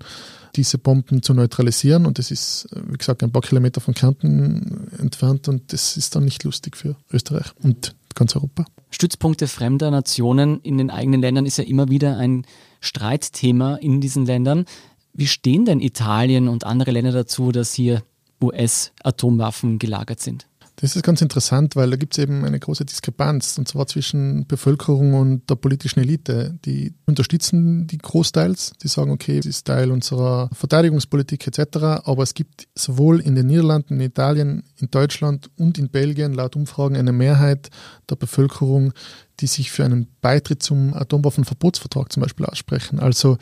diese 0.55 0.77
Bomben 0.77 1.23
zu 1.23 1.33
neutralisieren 1.33 2.05
und 2.05 2.19
das 2.19 2.31
ist, 2.31 2.69
äh, 2.73 2.81
wie 2.87 2.99
gesagt, 2.99 3.23
ein 3.23 3.33
paar 3.33 3.43
Kilometer 3.43 3.81
von 3.81 3.95
Kärnten 3.95 4.91
entfernt 4.99 5.49
und 5.49 5.73
das 5.73 5.97
ist 5.97 6.15
dann 6.15 6.27
nicht 6.27 6.45
lustig 6.45 6.77
für 6.77 6.95
Österreich 7.11 7.47
und 7.63 7.95
ganz 8.15 8.37
Europa. 8.37 8.67
Stützpunkte 8.91 9.49
fremder 9.49 9.91
Nationen 9.91 10.61
in 10.61 10.77
den 10.77 10.91
eigenen 10.91 11.23
Ländern 11.23 11.47
ist 11.47 11.57
ja 11.57 11.65
immer 11.65 11.89
wieder 11.89 12.19
ein 12.19 12.45
Streitthema 12.85 13.77
in 13.77 14.01
diesen 14.01 14.27
Ländern. 14.27 14.65
Wie 15.13 15.27
stehen 15.27 15.65
denn 15.65 15.81
Italien 15.81 16.49
und 16.49 16.65
andere 16.65 16.91
Länder 16.91 17.13
dazu, 17.13 17.53
dass 17.53 17.73
hier 17.73 18.03
US-Atomwaffen 18.43 19.79
gelagert 19.79 20.21
sind? 20.21 20.47
Das 20.77 20.97
ist 20.97 21.05
ganz 21.05 21.23
interessant, 21.23 21.77
weil 21.77 21.89
da 21.91 21.97
gibt 21.97 22.15
es 22.15 22.23
eben 22.23 22.45
eine 22.45 22.59
große 22.59 22.85
Diskrepanz, 22.85 23.57
und 23.59 23.69
zwar 23.69 23.87
zwischen 23.87 24.45
Bevölkerung 24.47 25.15
und 25.15 25.49
der 25.49 25.55
politischen 25.55 26.01
Elite. 26.01 26.59
Die 26.65 26.93
unterstützen 27.07 27.87
die 27.87 27.99
großteils, 27.99 28.73
die 28.83 28.89
sagen, 28.89 29.13
okay, 29.13 29.37
das 29.37 29.47
ist 29.47 29.67
Teil 29.69 29.93
unserer 29.93 30.51
Verteidigungspolitik 30.53 31.47
etc. 31.47 31.77
Aber 32.05 32.25
es 32.25 32.35
gibt 32.35 32.67
sowohl 32.75 33.21
in 33.21 33.37
den 33.37 33.47
Niederlanden, 33.47 33.95
in 33.95 34.01
Italien, 34.01 34.65
in 34.79 34.91
Deutschland 34.91 35.49
und 35.57 35.79
in 35.79 35.91
Belgien 35.91 36.35
laut 36.35 36.57
Umfragen 36.57 36.97
eine 36.97 37.13
Mehrheit 37.13 37.71
der 38.11 38.17
Bevölkerung, 38.17 38.93
die 39.41 39.47
sich 39.47 39.71
für 39.71 39.85
einen 39.85 40.09
Beitritt 40.21 40.63
zum 40.63 40.95
Atomwaffenverbotsvertrag 40.95 42.13
zum 42.13 42.23
Beispiel 42.23 42.47
aussprechen. 42.47 43.01
Also 43.01 43.39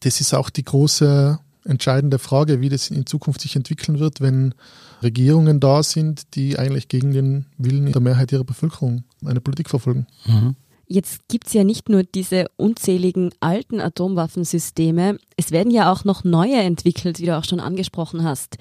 das 0.00 0.20
ist 0.20 0.34
auch 0.34 0.50
die 0.50 0.64
große 0.64 1.38
entscheidende 1.64 2.18
Frage, 2.18 2.60
wie 2.60 2.68
das 2.68 2.90
in 2.90 3.06
Zukunft 3.06 3.40
sich 3.40 3.56
entwickeln 3.56 3.98
wird, 3.98 4.20
wenn 4.20 4.54
Regierungen 5.02 5.60
da 5.60 5.82
sind, 5.82 6.34
die 6.34 6.58
eigentlich 6.58 6.88
gegen 6.88 7.12
den 7.12 7.46
Willen 7.58 7.92
der 7.92 8.00
Mehrheit 8.00 8.32
ihrer 8.32 8.44
Bevölkerung 8.44 9.04
eine 9.24 9.40
Politik 9.40 9.68
verfolgen. 9.68 10.06
Mhm. 10.26 10.56
Jetzt 10.86 11.28
gibt 11.28 11.48
es 11.48 11.52
ja 11.52 11.64
nicht 11.64 11.90
nur 11.90 12.02
diese 12.02 12.46
unzähligen 12.56 13.30
alten 13.40 13.78
Atomwaffensysteme, 13.80 15.18
es 15.36 15.50
werden 15.50 15.70
ja 15.70 15.92
auch 15.92 16.04
noch 16.04 16.24
neue 16.24 16.56
entwickelt, 16.56 17.18
wie 17.20 17.26
du 17.26 17.36
auch 17.36 17.44
schon 17.44 17.60
angesprochen 17.60 18.24
hast. 18.24 18.56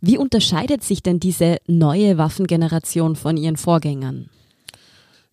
Wie 0.00 0.18
unterscheidet 0.18 0.82
sich 0.82 1.02
denn 1.02 1.20
diese 1.20 1.58
neue 1.68 2.18
Waffengeneration 2.18 3.14
von 3.14 3.36
ihren 3.36 3.56
Vorgängern? 3.56 4.30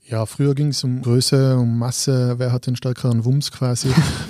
Ja, 0.09 0.25
früher 0.25 0.55
ging 0.55 0.69
es 0.69 0.85
um 0.85 1.01
Größe, 1.01 1.57
um 1.57 1.79
Masse, 1.79 2.35
wer 2.37 2.53
hat 2.53 2.65
den 2.65 2.77
stärkeren 2.77 3.25
Wumms 3.25 3.51
quasi. 3.51 3.89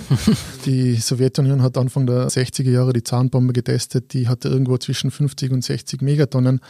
die 0.65 0.95
Sowjetunion 0.95 1.61
hat 1.61 1.77
Anfang 1.77 2.07
der 2.07 2.29
60er 2.29 2.71
Jahre 2.71 2.93
die 2.93 3.03
Zahnbombe 3.03 3.53
getestet, 3.53 4.11
die 4.13 4.27
hatte 4.27 4.49
irgendwo 4.49 4.79
zwischen 4.79 5.11
50 5.11 5.51
und 5.51 5.63
60 5.63 6.01
Megatonnen. 6.01 6.61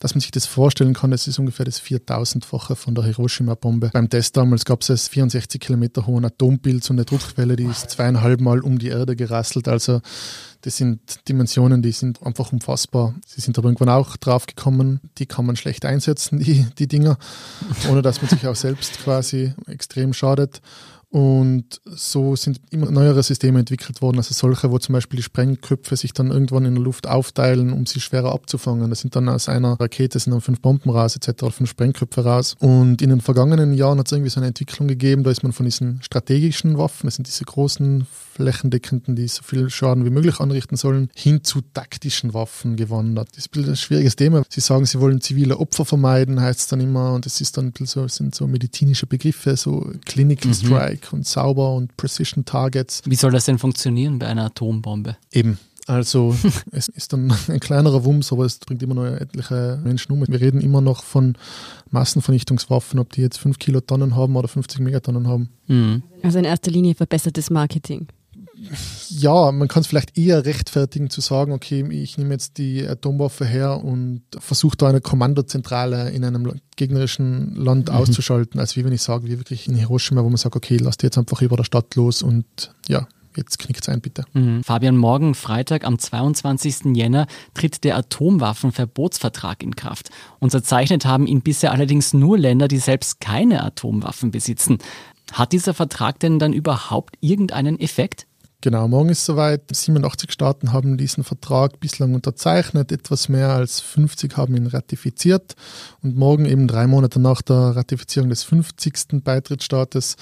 Dass 0.00 0.14
man 0.14 0.22
sich 0.22 0.30
das 0.30 0.46
vorstellen 0.46 0.94
kann, 0.94 1.10
das 1.10 1.28
ist 1.28 1.38
ungefähr 1.38 1.66
das 1.66 1.82
4000-fache 1.82 2.76
von 2.76 2.94
der 2.94 3.04
Hiroshima-Bombe. 3.04 3.90
Beim 3.92 4.08
Test 4.08 4.38
damals 4.38 4.64
gab 4.64 4.80
es 4.80 4.86
das 4.86 5.08
64 5.08 5.60
Kilometer 5.60 6.06
hohen 6.06 6.24
Atompilz 6.24 6.88
und 6.88 6.96
eine 6.96 7.04
Druckwelle, 7.04 7.56
die 7.56 7.64
ist 7.64 7.90
zweieinhalb 7.90 8.40
Mal 8.40 8.60
um 8.60 8.78
die 8.78 8.88
Erde 8.88 9.16
gerasselt. 9.16 9.68
Also 9.68 10.00
das 10.66 10.78
sind 10.78 11.28
Dimensionen, 11.28 11.80
die 11.80 11.92
sind 11.92 12.20
einfach 12.24 12.50
unfassbar. 12.50 13.14
Sie 13.24 13.40
sind 13.40 13.56
aber 13.56 13.68
irgendwann 13.68 13.88
auch 13.88 14.16
draufgekommen, 14.16 14.98
die 15.16 15.26
kann 15.26 15.46
man 15.46 15.54
schlecht 15.54 15.84
einsetzen, 15.84 16.38
die, 16.42 16.66
die 16.76 16.88
Dinger, 16.88 17.18
ohne 17.88 18.02
dass 18.02 18.20
man 18.20 18.28
sich 18.28 18.48
auch 18.48 18.56
selbst 18.56 18.98
quasi 18.98 19.54
extrem 19.68 20.12
schadet. 20.12 20.60
Und 21.16 21.80
so 21.86 22.36
sind 22.36 22.60
immer 22.68 22.90
neuere 22.90 23.22
Systeme 23.22 23.60
entwickelt 23.60 24.02
worden, 24.02 24.18
also 24.18 24.34
solche, 24.34 24.70
wo 24.70 24.78
zum 24.78 24.92
Beispiel 24.92 25.16
die 25.16 25.22
Sprengköpfe 25.22 25.96
sich 25.96 26.12
dann 26.12 26.30
irgendwann 26.30 26.66
in 26.66 26.74
der 26.74 26.84
Luft 26.84 27.06
aufteilen, 27.06 27.72
um 27.72 27.86
sie 27.86 28.00
schwerer 28.00 28.32
abzufangen. 28.32 28.90
Das 28.90 29.00
sind 29.00 29.16
dann 29.16 29.30
aus 29.30 29.48
einer 29.48 29.80
Rakete 29.80 30.18
sind 30.18 30.32
dann 30.32 30.42
fünf 30.42 30.60
Bomben 30.60 30.90
raus, 30.90 31.16
etc., 31.16 31.46
fünf 31.50 31.70
Sprengköpfe 31.70 32.22
raus. 32.22 32.54
Und 32.60 33.00
in 33.00 33.08
den 33.08 33.22
vergangenen 33.22 33.72
Jahren 33.72 33.98
hat 33.98 34.08
es 34.08 34.12
irgendwie 34.12 34.28
so 34.28 34.40
eine 34.40 34.48
Entwicklung 34.48 34.88
gegeben, 34.88 35.24
da 35.24 35.30
ist 35.30 35.42
man 35.42 35.52
von 35.52 35.64
diesen 35.64 36.02
strategischen 36.02 36.76
Waffen, 36.76 37.06
das 37.06 37.14
sind 37.14 37.26
diese 37.26 37.46
großen 37.46 38.06
flächendeckenden, 38.34 39.16
die 39.16 39.26
so 39.28 39.42
viel 39.42 39.70
Schaden 39.70 40.04
wie 40.04 40.10
möglich 40.10 40.40
anrichten 40.40 40.76
sollen, 40.76 41.08
hin 41.14 41.42
zu 41.42 41.62
taktischen 41.72 42.34
Waffen 42.34 42.76
gewandert. 42.76 43.28
Das 43.34 43.46
ist 43.46 43.56
ein 43.56 43.76
schwieriges 43.76 44.16
Thema. 44.16 44.42
Sie 44.50 44.60
sagen, 44.60 44.84
sie 44.84 45.00
wollen 45.00 45.22
zivile 45.22 45.58
Opfer 45.58 45.86
vermeiden, 45.86 46.40
heißt 46.40 46.60
es 46.60 46.66
dann 46.66 46.80
immer, 46.80 47.14
und 47.14 47.24
das 47.24 47.40
ist 47.40 47.56
dann 47.56 47.72
so, 47.84 48.06
sind 48.08 48.34
so 48.34 48.46
medizinische 48.46 49.06
Begriffe, 49.06 49.56
so 49.56 49.90
Clinical 50.04 50.50
mhm. 50.50 50.54
Strike 50.54 51.05
und 51.12 51.26
sauber 51.26 51.74
und 51.74 51.96
Precision 51.96 52.44
Targets. 52.44 53.02
Wie 53.04 53.14
soll 53.14 53.32
das 53.32 53.44
denn 53.44 53.58
funktionieren 53.58 54.18
bei 54.18 54.26
einer 54.26 54.46
Atombombe? 54.46 55.16
Eben. 55.32 55.58
Also 55.86 56.36
es 56.72 56.88
ist 56.88 57.12
dann 57.12 57.32
ein 57.48 57.60
kleinerer 57.60 58.04
Wumms, 58.04 58.32
aber 58.32 58.44
es 58.44 58.58
bringt 58.58 58.82
immer 58.82 58.94
noch 58.94 59.04
etliche 59.04 59.80
Menschen 59.82 60.12
um. 60.12 60.26
Wir 60.26 60.40
reden 60.40 60.60
immer 60.60 60.80
noch 60.80 61.02
von 61.04 61.36
Massenvernichtungswaffen, 61.90 62.98
ob 62.98 63.12
die 63.12 63.22
jetzt 63.22 63.38
5 63.38 63.58
Kilotonnen 63.58 64.16
haben 64.16 64.36
oder 64.36 64.48
50 64.48 64.80
Megatonnen 64.80 65.28
haben. 65.28 65.50
Mhm. 65.68 66.02
Also 66.22 66.38
in 66.38 66.44
erster 66.44 66.70
Linie 66.70 66.94
verbessertes 66.94 67.50
Marketing 67.50 68.08
ja, 69.10 69.52
man 69.52 69.68
kann 69.68 69.82
es 69.82 69.86
vielleicht 69.86 70.16
eher 70.16 70.44
rechtfertigen 70.44 71.10
zu 71.10 71.20
sagen, 71.20 71.52
okay, 71.52 71.86
ich 71.90 72.18
nehme 72.18 72.32
jetzt 72.32 72.58
die 72.58 72.86
Atomwaffe 72.86 73.44
her 73.44 73.84
und 73.84 74.22
versuche 74.38 74.76
da 74.76 74.88
eine 74.88 75.00
Kommandozentrale 75.00 76.10
in 76.10 76.24
einem 76.24 76.60
gegnerischen 76.76 77.54
Land 77.54 77.90
mhm. 77.90 77.96
auszuschalten, 77.96 78.58
als 78.58 78.76
wie 78.76 78.84
wenn 78.84 78.92
ich 78.92 79.02
sage, 79.02 79.26
wie 79.26 79.38
wirklich 79.38 79.68
in 79.68 79.74
Hiroshima, 79.74 80.22
wo 80.22 80.28
man 80.28 80.36
sagt, 80.36 80.56
okay, 80.56 80.76
lasst 80.78 81.02
jetzt 81.02 81.18
einfach 81.18 81.42
über 81.42 81.56
der 81.56 81.64
Stadt 81.64 81.94
los 81.94 82.22
und 82.22 82.72
ja, 82.88 83.06
Jetzt 83.36 83.58
knickt 83.58 83.82
es 83.82 83.88
ein, 83.90 84.00
bitte. 84.00 84.24
Mhm. 84.32 84.64
Fabian, 84.64 84.96
morgen 84.96 85.34
Freitag 85.34 85.84
am 85.84 85.98
22. 85.98 86.96
Jänner 86.96 87.26
tritt 87.52 87.84
der 87.84 87.96
Atomwaffenverbotsvertrag 87.98 89.62
in 89.62 89.76
Kraft. 89.76 90.08
Unterzeichnet 90.38 91.04
haben 91.04 91.26
ihn 91.26 91.42
bisher 91.42 91.72
allerdings 91.72 92.14
nur 92.14 92.38
Länder, 92.38 92.66
die 92.66 92.78
selbst 92.78 93.20
keine 93.20 93.62
Atomwaffen 93.62 94.30
besitzen. 94.30 94.78
Hat 95.32 95.52
dieser 95.52 95.74
Vertrag 95.74 96.18
denn 96.20 96.38
dann 96.38 96.52
überhaupt 96.52 97.16
irgendeinen 97.20 97.78
Effekt? 97.78 98.26
Genau, 98.62 98.88
morgen 98.88 99.10
ist 99.10 99.24
soweit. 99.24 99.62
87 99.70 100.32
Staaten 100.32 100.72
haben 100.72 100.96
diesen 100.96 101.24
Vertrag 101.24 101.78
bislang 101.78 102.14
unterzeichnet, 102.14 102.90
etwas 102.90 103.28
mehr 103.28 103.50
als 103.50 103.80
50 103.80 104.36
haben 104.36 104.56
ihn 104.56 104.66
ratifiziert 104.66 105.54
und 106.02 106.16
morgen, 106.16 106.46
eben 106.46 106.66
drei 106.66 106.86
Monate 106.86 107.20
nach 107.20 107.42
der 107.42 107.76
Ratifizierung 107.76 108.30
des 108.30 108.44
50. 108.44 109.22
Beitrittsstaates, 109.22 110.16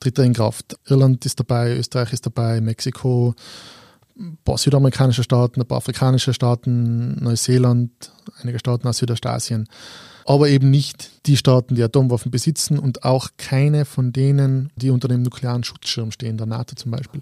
tritt 0.00 0.18
er 0.18 0.24
in 0.24 0.32
Kraft. 0.32 0.78
Irland 0.86 1.24
ist 1.26 1.38
dabei, 1.38 1.76
Österreich 1.76 2.12
ist 2.14 2.24
dabei, 2.24 2.60
Mexiko, 2.62 3.34
ein 4.18 4.38
paar 4.44 4.58
südamerikanische 4.58 5.22
Staaten, 5.22 5.60
ein 5.60 5.66
paar 5.66 5.78
afrikanische 5.78 6.32
Staaten, 6.32 7.22
Neuseeland, 7.22 8.12
einige 8.40 8.58
Staaten 8.58 8.88
aus 8.88 8.98
Südostasien 8.98 9.68
aber 10.26 10.48
eben 10.48 10.70
nicht 10.70 11.26
die 11.26 11.36
Staaten, 11.36 11.74
die 11.74 11.82
Atomwaffen 11.82 12.30
besitzen 12.30 12.78
und 12.78 13.04
auch 13.04 13.28
keine 13.36 13.84
von 13.84 14.12
denen, 14.12 14.70
die 14.76 14.90
unter 14.90 15.08
dem 15.08 15.22
nuklearen 15.22 15.64
Schutzschirm 15.64 16.10
stehen, 16.10 16.36
der 16.36 16.46
NATO 16.46 16.76
zum 16.76 16.90
Beispiel. 16.90 17.20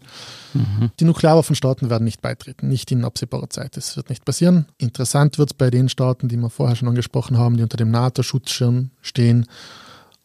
Mhm. 0.55 0.91
Die 0.99 1.05
Nuklearwaffenstaaten 1.05 1.91
werden 1.91 2.05
nicht 2.05 2.23
beitreten, 2.23 2.69
nicht 2.69 2.91
in 2.93 3.05
absehbarer 3.05 3.51
Zeit. 3.51 3.77
Das 3.77 3.97
wird 3.97 4.09
nicht 4.09 4.25
passieren. 4.25 4.67
Interessant 4.79 5.39
wird 5.39 5.51
es 5.51 5.55
bei 5.55 5.71
den 5.71 5.89
Staaten, 5.89 6.29
die 6.29 6.37
wir 6.37 6.51
vorher 6.51 6.77
schon 6.77 6.89
angesprochen 6.89 7.39
haben, 7.39 7.57
die 7.57 7.63
unter 7.63 7.77
dem 7.77 7.91
NATO-Schutzschirm 7.91 8.91
stehen 9.01 9.47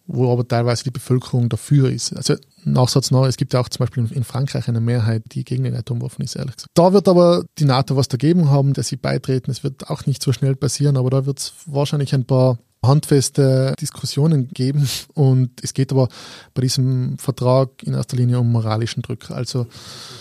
wo 0.08 0.32
aber 0.32 0.48
teilweise 0.48 0.86
die 0.86 0.92
Bevölkerung 0.92 1.50
dafür 1.50 1.92
ist. 1.92 2.16
Also 2.16 2.36
Nachsatz 2.64 3.12
noch, 3.12 3.26
es 3.26 3.38
gibt 3.38 3.54
ja 3.54 3.60
auch 3.60 3.70
zum 3.70 3.86
Beispiel 3.86 4.08
in 4.12 4.24
Frankreich 4.24 4.68
eine 4.68 4.82
Mehrheit, 4.82 5.24
die 5.32 5.44
gegen 5.44 5.64
den 5.64 5.76
Atomwaffen 5.76 6.24
ist, 6.24 6.36
ehrlich 6.36 6.56
gesagt. 6.56 6.72
Da 6.74 6.94
wird 6.94 7.08
aber 7.08 7.46
die 7.60 7.66
NATO 7.66 7.96
was 7.96 8.08
dagegen 8.08 8.50
haben, 8.50 8.74
dass 8.74 8.88
sie 8.88 8.98
beitreten. 8.98 9.52
Es 9.52 9.64
wird 9.64 9.90
auch 9.90 10.06
nicht 10.06 10.22
so 10.24 10.34
schnell 10.34 10.56
passieren, 10.56 10.98
aber 10.98 11.10
da 11.10 11.26
wird 11.26 11.40
es 11.40 11.54
wahrscheinlich 11.66 12.14
ein 12.14 12.26
paar 12.26 12.58
handfeste 12.84 13.74
Diskussionen 13.80 14.50
geben. 14.50 14.88
Und 15.14 15.52
es 15.64 15.74
geht 15.74 15.92
aber 15.92 16.08
bei 16.54 16.62
diesem 16.62 17.18
Vertrag 17.18 17.84
in 17.84 17.94
erster 17.94 18.18
Linie 18.18 18.40
um 18.40 18.52
moralischen 18.52 19.02
Druck. 19.02 19.32
Also 19.32 19.68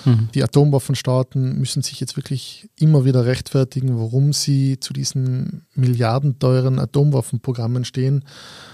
mhm. 0.05 0.29
die 0.35 0.43
Atomwaffenstaaten 0.43 1.59
müssen 1.59 1.83
sich 1.83 2.01
jetzt 2.01 2.17
wirklich 2.17 2.69
immer 2.79 3.05
wieder 3.05 3.27
rechtfertigen, 3.27 3.99
warum 3.99 4.33
sie 4.33 4.81
zu 4.81 4.93
diesen 4.93 5.67
milliardenteuren 5.75 6.79
Atomwaffenprogrammen 6.79 7.85
stehen, 7.85 8.25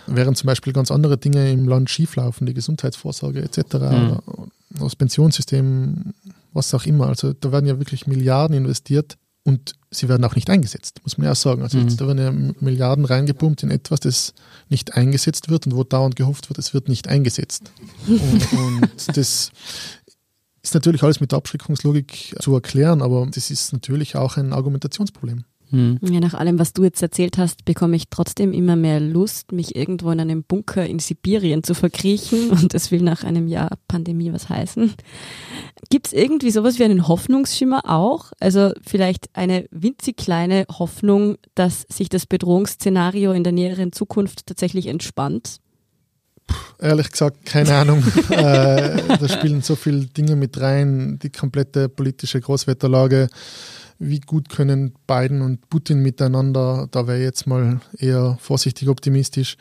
während 0.07 0.37
zum 0.37 0.47
Beispiel 0.47 0.73
ganz 0.73 0.91
andere 0.91 1.19
Dinge 1.19 1.51
im 1.51 1.69
Land 1.69 1.91
schieflaufen, 1.91 2.47
die 2.47 2.55
Gesundheitsvorsorge 2.55 3.43
etc., 3.43 3.75
mhm. 3.75 4.19
das 4.71 4.97
Pensionssystem, 4.97 6.15
was 6.53 6.73
auch 6.75 6.87
immer. 6.87 7.09
Also 7.09 7.33
da 7.33 7.53
werden 7.53 7.67
ja 7.67 7.79
wirklich 7.79 8.07
Milliarden 8.07 8.57
investiert 8.57 9.17
und 9.45 9.75
sie 9.93 10.09
werden 10.09 10.25
auch 10.25 10.35
nicht 10.35 10.51
eingesetzt, 10.51 11.01
muss 11.03 11.19
man 11.19 11.27
ja 11.27 11.35
sagen. 11.35 11.63
Also 11.63 11.79
mhm. 11.79 11.97
da 11.97 12.07
werden 12.07 12.19
ja 12.19 12.55
Milliarden 12.61 13.05
reingepumpt 13.05 13.63
in 13.63 13.71
etwas, 13.71 14.01
das 14.01 14.35
nicht 14.69 14.95
eingesetzt 14.95 15.49
wird 15.49 15.67
und 15.67 15.77
wo 15.77 15.85
dauernd 15.85 16.17
gehofft 16.17 16.49
wird, 16.49 16.59
es 16.59 16.75
wird 16.75 16.89
nicht 16.89 17.09
eingesetzt. 17.09 17.71
und, 18.07 18.53
und 18.53 19.17
das 19.17 19.53
ist 20.63 20.75
natürlich 20.75 21.03
alles 21.03 21.21
mit 21.21 21.33
der 21.33 21.39
Abschreckungslogik 21.39 22.37
zu 22.41 22.55
erklären, 22.55 23.03
aber 23.03 23.27
das 23.27 23.51
ist 23.51 23.73
natürlich 23.73 24.17
auch 24.17 24.37
ein 24.37 24.53
Argumentationsproblem. 24.53 25.45
Hm. 25.73 25.99
Ja, 26.02 26.21
nach 26.21 26.35
allem, 26.35 26.59
was 26.59 26.75
du 26.75 26.85
jetzt 26.85 27.00
erzählt 27.00 27.38
hast, 27.38 27.64
bekomme 27.64 27.97
ich 27.97 28.11
trotzdem 28.11 28.52
immer 28.52 28.76
mehr 28.76 29.00
Lust, 29.00 29.52
mich 29.52 29.75
irgendwo 29.75 30.11
in 30.11 30.21
einem 30.21 30.45
Bunker 30.45 30.85
in 30.85 30.99
Sibirien 30.99 31.64
zu 31.64 31.75
verkriechen 31.75 32.50
und 32.50 32.75
das 32.75 32.91
will 32.91 33.00
nach 33.00 33.25
einem 33.25 33.49
Jahr 33.49 33.71
Pandemie 33.88 34.33
was 34.35 34.50
heißen. 34.50 34.93
Gibt 35.88 36.09
es 36.09 36.12
irgendwie 36.12 36.50
sowas 36.50 36.79
wie 36.79 36.85
einen 36.85 37.09
Hoffnungsschimmer 37.09 37.88
auch? 37.88 38.33
Also 38.38 38.73
vielleicht 38.87 39.31
eine 39.33 39.64
winzig 39.71 40.19
kleine 40.19 40.67
Hoffnung, 40.71 41.38
dass 41.55 41.87
sich 41.88 42.11
das 42.11 42.26
Bedrohungsszenario 42.26 43.33
in 43.33 43.43
der 43.43 43.52
näheren 43.52 43.93
Zukunft 43.93 44.47
tatsächlich 44.47 44.88
entspannt? 44.88 45.59
Ehrlich 46.79 47.11
gesagt, 47.11 47.47
keine 47.47 47.75
Ahnung. 47.76 48.02
äh, 48.31 49.00
da 49.19 49.29
spielen 49.29 49.62
so 49.62 49.75
viele 49.75 50.05
Dinge 50.05 50.37
mit 50.37 50.61
rein, 50.61 51.18
die 51.23 51.31
komplette 51.31 51.88
politische 51.88 52.40
Großwetterlage 52.40 53.29
wie 54.03 54.21
gut 54.21 54.49
können 54.49 54.93
Biden 55.07 55.43
und 55.43 55.69
Putin 55.71 56.01
miteinander, 56.01 56.88
da 56.91 57.07
wäre 57.07 57.23
jetzt 57.23 57.47
mal 57.47 57.81
eher 57.99 58.37
vorsichtig 58.41 58.88
optimistisch. 58.88 59.57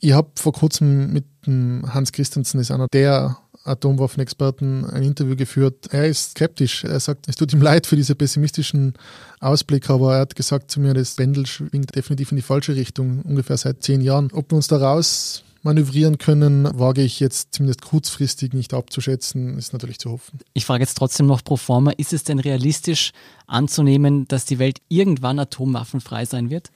Ich 0.00 0.12
habe 0.12 0.30
vor 0.36 0.52
kurzem 0.52 1.12
mit 1.12 1.24
Hans 1.46 2.12
Christensen, 2.12 2.60
ist 2.60 2.70
einer 2.70 2.86
der 2.92 3.36
Atomwaffenexperten, 3.64 4.86
ein 4.86 5.02
Interview 5.02 5.36
geführt. 5.36 5.88
Er 5.90 6.06
ist 6.06 6.32
skeptisch. 6.32 6.84
Er 6.84 7.00
sagt, 7.00 7.28
es 7.28 7.36
tut 7.36 7.52
ihm 7.52 7.60
leid 7.60 7.86
für 7.86 7.96
diese 7.96 8.14
pessimistischen 8.14 8.94
Ausblick, 9.40 9.90
aber 9.90 10.14
er 10.14 10.20
hat 10.20 10.36
gesagt 10.36 10.70
zu 10.70 10.80
mir, 10.80 10.94
das 10.94 11.16
Pendel 11.16 11.46
schwingt 11.46 11.94
definitiv 11.94 12.30
in 12.32 12.36
die 12.36 12.42
falsche 12.42 12.74
Richtung, 12.74 13.22
ungefähr 13.22 13.56
seit 13.56 13.82
zehn 13.82 14.00
Jahren. 14.00 14.30
Ob 14.32 14.50
wir 14.50 14.56
uns 14.56 14.68
da 14.68 14.78
raus 14.78 15.44
manövrieren 15.62 16.18
können, 16.18 16.68
wage 16.78 17.02
ich 17.02 17.20
jetzt 17.20 17.54
zumindest 17.54 17.82
kurzfristig 17.82 18.52
nicht 18.52 18.74
abzuschätzen, 18.74 19.58
ist 19.58 19.72
natürlich 19.72 19.98
zu 19.98 20.10
hoffen. 20.10 20.38
Ich 20.54 20.64
frage 20.64 20.82
jetzt 20.82 20.96
trotzdem 20.96 21.26
noch 21.26 21.42
pro 21.42 21.56
forma, 21.56 21.90
ist 21.92 22.12
es 22.12 22.24
denn 22.24 22.38
realistisch 22.38 23.12
anzunehmen, 23.46 24.26
dass 24.28 24.44
die 24.44 24.58
Welt 24.58 24.80
irgendwann 24.88 25.38
atomwaffenfrei 25.38 26.24
sein 26.24 26.50
wird? 26.50 26.70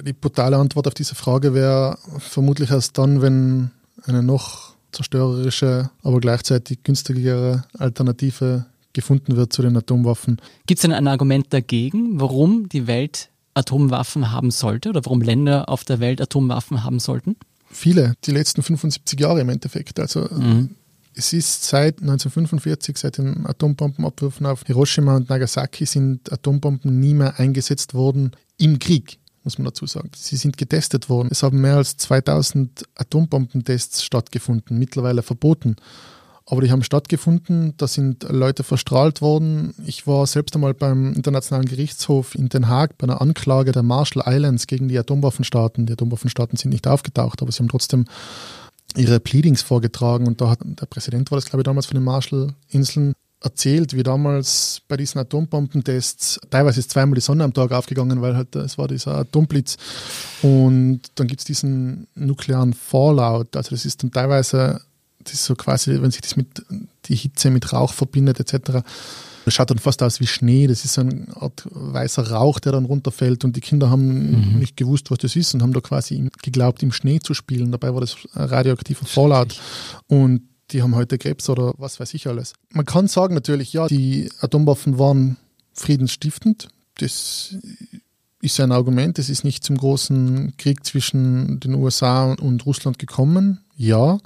Die 0.00 0.12
brutale 0.12 0.56
Antwort 0.56 0.86
auf 0.86 0.94
diese 0.94 1.14
Frage 1.14 1.54
wäre 1.54 1.98
vermutlich 2.18 2.70
erst 2.70 2.98
dann, 2.98 3.22
wenn 3.22 3.70
eine 4.04 4.22
noch 4.22 4.74
zerstörerische, 4.92 5.90
aber 6.02 6.20
gleichzeitig 6.20 6.82
günstigere 6.82 7.64
Alternative 7.78 8.66
gefunden 8.92 9.36
wird 9.36 9.52
zu 9.52 9.62
den 9.62 9.76
Atomwaffen. 9.76 10.40
Gibt 10.66 10.78
es 10.78 10.82
denn 10.82 10.92
ein 10.92 11.08
Argument 11.08 11.46
dagegen, 11.50 12.20
warum 12.20 12.68
die 12.68 12.86
Welt 12.86 13.30
Atomwaffen 13.54 14.30
haben 14.30 14.50
sollte 14.50 14.90
oder 14.90 15.04
warum 15.04 15.22
Länder 15.22 15.68
auf 15.68 15.84
der 15.84 16.00
Welt 16.00 16.20
Atomwaffen 16.20 16.84
haben 16.84 16.98
sollten? 16.98 17.36
Viele, 17.72 18.14
die 18.24 18.30
letzten 18.30 18.62
75 18.62 19.18
Jahre 19.18 19.40
im 19.40 19.48
Endeffekt. 19.48 19.98
Also 19.98 20.28
mhm. 20.30 20.76
es 21.14 21.32
ist 21.32 21.64
seit 21.64 22.00
1945, 22.00 22.98
seit 22.98 23.18
den 23.18 23.46
Atombombenabwürfen 23.46 24.46
auf 24.46 24.62
Hiroshima 24.66 25.16
und 25.16 25.28
Nagasaki, 25.28 25.86
sind 25.86 26.32
Atombomben 26.32 27.00
nie 27.00 27.14
mehr 27.14 27.38
eingesetzt 27.38 27.94
worden 27.94 28.32
im 28.58 28.78
Krieg 28.78 29.18
muss 29.44 29.58
man 29.58 29.64
dazu 29.64 29.86
sagen. 29.86 30.10
Sie 30.14 30.36
sind 30.36 30.56
getestet 30.56 31.08
worden. 31.08 31.28
Es 31.30 31.42
haben 31.42 31.60
mehr 31.60 31.76
als 31.76 31.96
2000 31.96 32.84
Atombombentests 32.94 34.04
stattgefunden, 34.04 34.78
mittlerweile 34.78 35.22
verboten. 35.22 35.76
Aber 36.46 36.60
die 36.60 36.70
haben 36.70 36.82
stattgefunden, 36.82 37.74
da 37.76 37.86
sind 37.86 38.24
Leute 38.28 38.64
verstrahlt 38.64 39.20
worden. 39.20 39.74
Ich 39.86 40.06
war 40.06 40.26
selbst 40.26 40.54
einmal 40.54 40.74
beim 40.74 41.12
Internationalen 41.12 41.68
Gerichtshof 41.68 42.34
in 42.34 42.48
Den 42.48 42.68
Haag 42.68 42.98
bei 42.98 43.04
einer 43.04 43.20
Anklage 43.20 43.72
der 43.72 43.82
Marshall 43.82 44.24
Islands 44.26 44.66
gegen 44.66 44.88
die 44.88 44.98
Atomwaffenstaaten. 44.98 45.86
Die 45.86 45.92
Atomwaffenstaaten 45.92 46.56
sind 46.56 46.70
nicht 46.70 46.88
aufgetaucht, 46.88 47.42
aber 47.42 47.52
sie 47.52 47.60
haben 47.60 47.68
trotzdem 47.68 48.06
ihre 48.96 49.20
Pleadings 49.20 49.62
vorgetragen 49.62 50.26
und 50.26 50.40
da 50.40 50.50
hat 50.50 50.58
der 50.62 50.86
Präsident 50.86 51.30
war 51.30 51.36
das 51.36 51.46
glaube 51.46 51.62
ich 51.62 51.64
damals 51.64 51.86
von 51.86 51.94
den 51.94 52.04
Marshall-Inseln 52.04 53.14
erzählt, 53.40 53.94
wie 53.94 54.02
damals 54.02 54.82
bei 54.86 54.96
diesen 54.96 55.20
Atombombentests, 55.20 56.40
teilweise 56.50 56.80
ist 56.80 56.90
zweimal 56.90 57.14
die 57.14 57.20
Sonne 57.20 57.44
am 57.44 57.52
Tag 57.52 57.72
aufgegangen, 57.72 58.22
weil 58.22 58.36
halt 58.36 58.54
es 58.54 58.78
war 58.78 58.88
dieser 58.88 59.16
Atomblitz 59.16 59.76
und 60.42 61.00
dann 61.16 61.26
gibt 61.26 61.40
es 61.40 61.44
diesen 61.44 62.06
nuklearen 62.14 62.72
Fallout, 62.72 63.56
also 63.56 63.70
das 63.70 63.84
ist 63.84 64.02
dann 64.02 64.12
teilweise 64.12 64.80
das 65.24 65.34
ist 65.34 65.44
so 65.44 65.54
quasi, 65.54 66.00
wenn 66.00 66.10
sich 66.10 66.20
das 66.20 66.36
mit 66.36 66.64
die 67.06 67.16
Hitze 67.16 67.50
mit 67.50 67.72
Rauch 67.72 67.92
verbindet 67.92 68.40
etc. 68.40 68.82
Das 69.44 69.54
schaut 69.54 69.70
dann 69.70 69.78
fast 69.78 70.02
aus 70.02 70.20
wie 70.20 70.26
Schnee. 70.26 70.66
Das 70.66 70.84
ist 70.84 70.98
eine 70.98 71.26
Art 71.34 71.66
weißer 71.70 72.30
Rauch, 72.30 72.60
der 72.60 72.72
dann 72.72 72.84
runterfällt. 72.84 73.44
Und 73.44 73.56
die 73.56 73.60
Kinder 73.60 73.90
haben 73.90 74.52
mhm. 74.52 74.58
nicht 74.58 74.76
gewusst, 74.76 75.10
was 75.10 75.18
das 75.18 75.36
ist 75.36 75.54
und 75.54 75.62
haben 75.62 75.72
da 75.72 75.80
quasi 75.80 76.30
geglaubt, 76.42 76.82
im 76.82 76.92
Schnee 76.92 77.18
zu 77.18 77.34
spielen. 77.34 77.72
Dabei 77.72 77.92
war 77.92 78.00
das 78.00 78.16
radioaktiver 78.34 79.04
Fallout. 79.04 79.60
Und 80.06 80.42
die 80.70 80.82
haben 80.82 80.94
heute 80.94 81.18
Krebs 81.18 81.48
oder 81.48 81.74
was 81.76 82.00
weiß 82.00 82.14
ich 82.14 82.26
alles. 82.26 82.54
Man 82.70 82.86
kann 82.86 83.08
sagen 83.08 83.34
natürlich, 83.34 83.72
ja, 83.72 83.88
die 83.88 84.30
Atomwaffen 84.40 84.98
waren 84.98 85.36
friedensstiftend. 85.74 86.68
Das 86.98 87.56
ist 88.40 88.60
ein 88.60 88.72
Argument. 88.72 89.18
Es 89.18 89.28
ist 89.28 89.44
nicht 89.44 89.64
zum 89.64 89.76
großen 89.76 90.54
Krieg 90.56 90.84
zwischen 90.84 91.60
den 91.60 91.74
USA 91.74 92.32
und 92.32 92.64
Russland 92.64 92.98
gekommen. 92.98 93.60
Ja. 93.76 94.18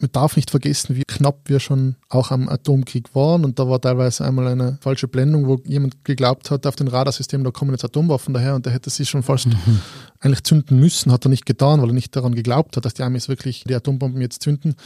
Man 0.00 0.12
darf 0.12 0.36
nicht 0.36 0.50
vergessen, 0.50 0.96
wie 0.96 1.02
knapp 1.04 1.40
wir 1.46 1.60
schon 1.60 1.96
auch 2.08 2.30
am 2.30 2.48
Atomkrieg 2.48 3.14
waren. 3.14 3.44
Und 3.44 3.58
da 3.58 3.68
war 3.68 3.80
teilweise 3.80 4.24
einmal 4.24 4.46
eine 4.46 4.78
falsche 4.80 5.08
Blendung, 5.08 5.46
wo 5.46 5.60
jemand 5.64 6.04
geglaubt 6.04 6.50
hat, 6.50 6.66
auf 6.66 6.76
den 6.76 6.88
Radarsystem, 6.88 7.42
da 7.42 7.50
kommen 7.50 7.72
jetzt 7.72 7.84
Atomwaffen 7.84 8.34
daher 8.34 8.54
und 8.54 8.64
der 8.66 8.72
hätte 8.72 8.90
sie 8.90 9.06
schon 9.06 9.22
fast 9.22 9.46
mhm. 9.46 9.80
eigentlich 10.20 10.44
zünden 10.44 10.78
müssen, 10.78 11.10
hat 11.10 11.26
er 11.26 11.30
nicht 11.30 11.46
getan, 11.46 11.82
weil 11.82 11.90
er 11.90 11.94
nicht 11.94 12.14
daran 12.14 12.34
geglaubt 12.34 12.76
hat, 12.76 12.84
dass 12.84 12.94
die 12.94 13.02
Amis 13.02 13.28
wirklich 13.28 13.64
die 13.64 13.74
Atombomben 13.74 14.20
jetzt 14.20 14.42
zünden 14.42 14.76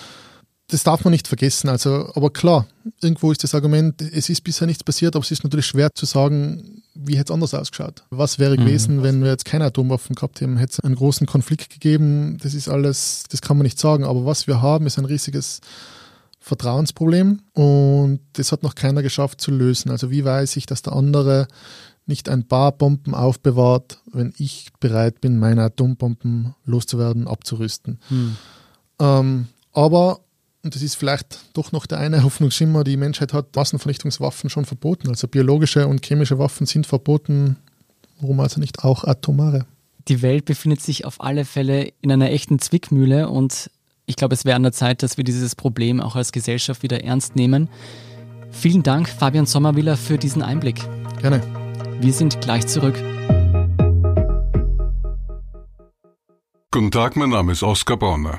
das 0.72 0.84
darf 0.84 1.04
man 1.04 1.12
nicht 1.12 1.28
vergessen. 1.28 1.68
Also, 1.68 2.10
aber 2.14 2.30
klar, 2.30 2.66
irgendwo 3.02 3.30
ist 3.30 3.44
das 3.44 3.54
Argument, 3.54 4.00
es 4.00 4.28
ist 4.28 4.42
bisher 4.42 4.66
nichts 4.66 4.82
passiert, 4.82 5.14
aber 5.14 5.24
es 5.24 5.30
ist 5.30 5.44
natürlich 5.44 5.66
schwer 5.66 5.90
zu 5.94 6.06
sagen, 6.06 6.81
wie 6.94 7.16
hätte 7.16 7.32
es 7.32 7.34
anders 7.34 7.54
ausgeschaut? 7.54 8.04
Was 8.10 8.38
wäre 8.38 8.56
mhm. 8.56 8.64
gewesen, 8.64 8.96
mhm. 8.96 9.02
wenn 9.02 9.22
wir 9.22 9.30
jetzt 9.30 9.44
keine 9.44 9.64
Atomwaffen 9.64 10.14
gehabt 10.14 10.40
hätten? 10.40 10.56
Hätte 10.56 10.72
es 10.72 10.80
einen 10.80 10.94
großen 10.94 11.26
Konflikt 11.26 11.70
gegeben? 11.70 12.38
Das 12.42 12.54
ist 12.54 12.68
alles, 12.68 13.24
das 13.30 13.40
kann 13.40 13.56
man 13.56 13.64
nicht 13.64 13.78
sagen. 13.78 14.04
Aber 14.04 14.24
was 14.24 14.46
wir 14.46 14.62
haben, 14.62 14.86
ist 14.86 14.98
ein 14.98 15.04
riesiges 15.04 15.60
Vertrauensproblem 16.40 17.40
und 17.52 18.20
das 18.32 18.50
hat 18.50 18.64
noch 18.64 18.74
keiner 18.74 19.02
geschafft 19.02 19.40
zu 19.40 19.52
lösen. 19.52 19.90
Also 19.90 20.10
wie 20.10 20.24
weiß 20.24 20.56
ich, 20.56 20.66
dass 20.66 20.82
der 20.82 20.92
andere 20.92 21.46
nicht 22.06 22.28
ein 22.28 22.48
paar 22.48 22.72
Bomben 22.72 23.14
aufbewahrt, 23.14 24.00
wenn 24.12 24.34
ich 24.36 24.70
bereit 24.80 25.20
bin, 25.20 25.38
meine 25.38 25.62
Atombomben 25.62 26.54
loszuwerden, 26.64 27.28
abzurüsten. 27.28 28.00
Hm. 28.08 28.36
Ähm, 28.98 29.46
aber, 29.72 30.20
und 30.64 30.74
das 30.74 30.82
ist 30.82 30.94
vielleicht 30.94 31.40
doch 31.54 31.72
noch 31.72 31.86
der 31.86 31.98
eine 31.98 32.22
Hoffnungsschimmer, 32.22 32.84
die 32.84 32.96
Menschheit 32.96 33.32
hat 33.32 33.54
Massenvernichtungswaffen 33.56 34.48
schon 34.48 34.64
verboten. 34.64 35.08
Also 35.08 35.26
biologische 35.26 35.88
und 35.88 36.04
chemische 36.04 36.38
Waffen 36.38 36.66
sind 36.66 36.86
verboten. 36.86 37.56
Warum 38.20 38.38
also 38.40 38.60
nicht 38.60 38.84
auch 38.84 39.04
atomare? 39.04 39.66
Die 40.08 40.22
Welt 40.22 40.44
befindet 40.44 40.80
sich 40.80 41.04
auf 41.04 41.20
alle 41.20 41.44
Fälle 41.44 41.92
in 42.00 42.12
einer 42.12 42.30
echten 42.30 42.58
Zwickmühle 42.58 43.28
und 43.28 43.70
ich 44.06 44.16
glaube, 44.16 44.34
es 44.34 44.44
wäre 44.44 44.56
an 44.56 44.62
der 44.62 44.72
Zeit, 44.72 45.02
dass 45.02 45.16
wir 45.16 45.24
dieses 45.24 45.54
Problem 45.54 46.00
auch 46.00 46.16
als 46.16 46.32
Gesellschaft 46.32 46.82
wieder 46.82 47.02
ernst 47.02 47.36
nehmen. 47.36 47.68
Vielen 48.50 48.82
Dank, 48.82 49.08
Fabian 49.08 49.46
Sommerwiller, 49.46 49.96
für 49.96 50.18
diesen 50.18 50.42
Einblick. 50.42 50.80
Gerne. 51.20 51.40
Wir 52.00 52.12
sind 52.12 52.40
gleich 52.40 52.66
zurück. 52.66 52.96
Guten 56.70 56.90
Tag, 56.90 57.16
mein 57.16 57.30
Name 57.30 57.52
ist 57.52 57.62
Oskar 57.62 57.96
Bonner. 57.96 58.38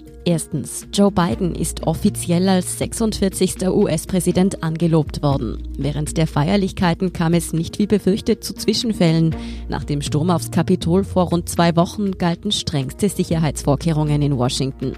Erstens, 0.23 0.87
Joe 0.93 1.11
Biden 1.11 1.55
ist 1.55 1.87
offiziell 1.87 2.47
als 2.47 2.77
46. 2.77 3.67
US-Präsident 3.67 4.63
angelobt 4.63 5.23
worden. 5.23 5.67
Während 5.77 6.15
der 6.15 6.27
Feierlichkeiten 6.27 7.11
kam 7.11 7.33
es 7.33 7.53
nicht 7.53 7.79
wie 7.79 7.87
befürchtet 7.87 8.43
zu 8.43 8.53
Zwischenfällen. 8.53 9.35
Nach 9.67 9.83
dem 9.83 10.01
Sturm 10.01 10.29
aufs 10.29 10.51
Kapitol 10.51 11.03
vor 11.03 11.29
rund 11.29 11.49
zwei 11.49 11.75
Wochen 11.75 12.11
galten 12.11 12.51
strengste 12.51 13.09
Sicherheitsvorkehrungen 13.09 14.21
in 14.21 14.37
Washington. 14.37 14.93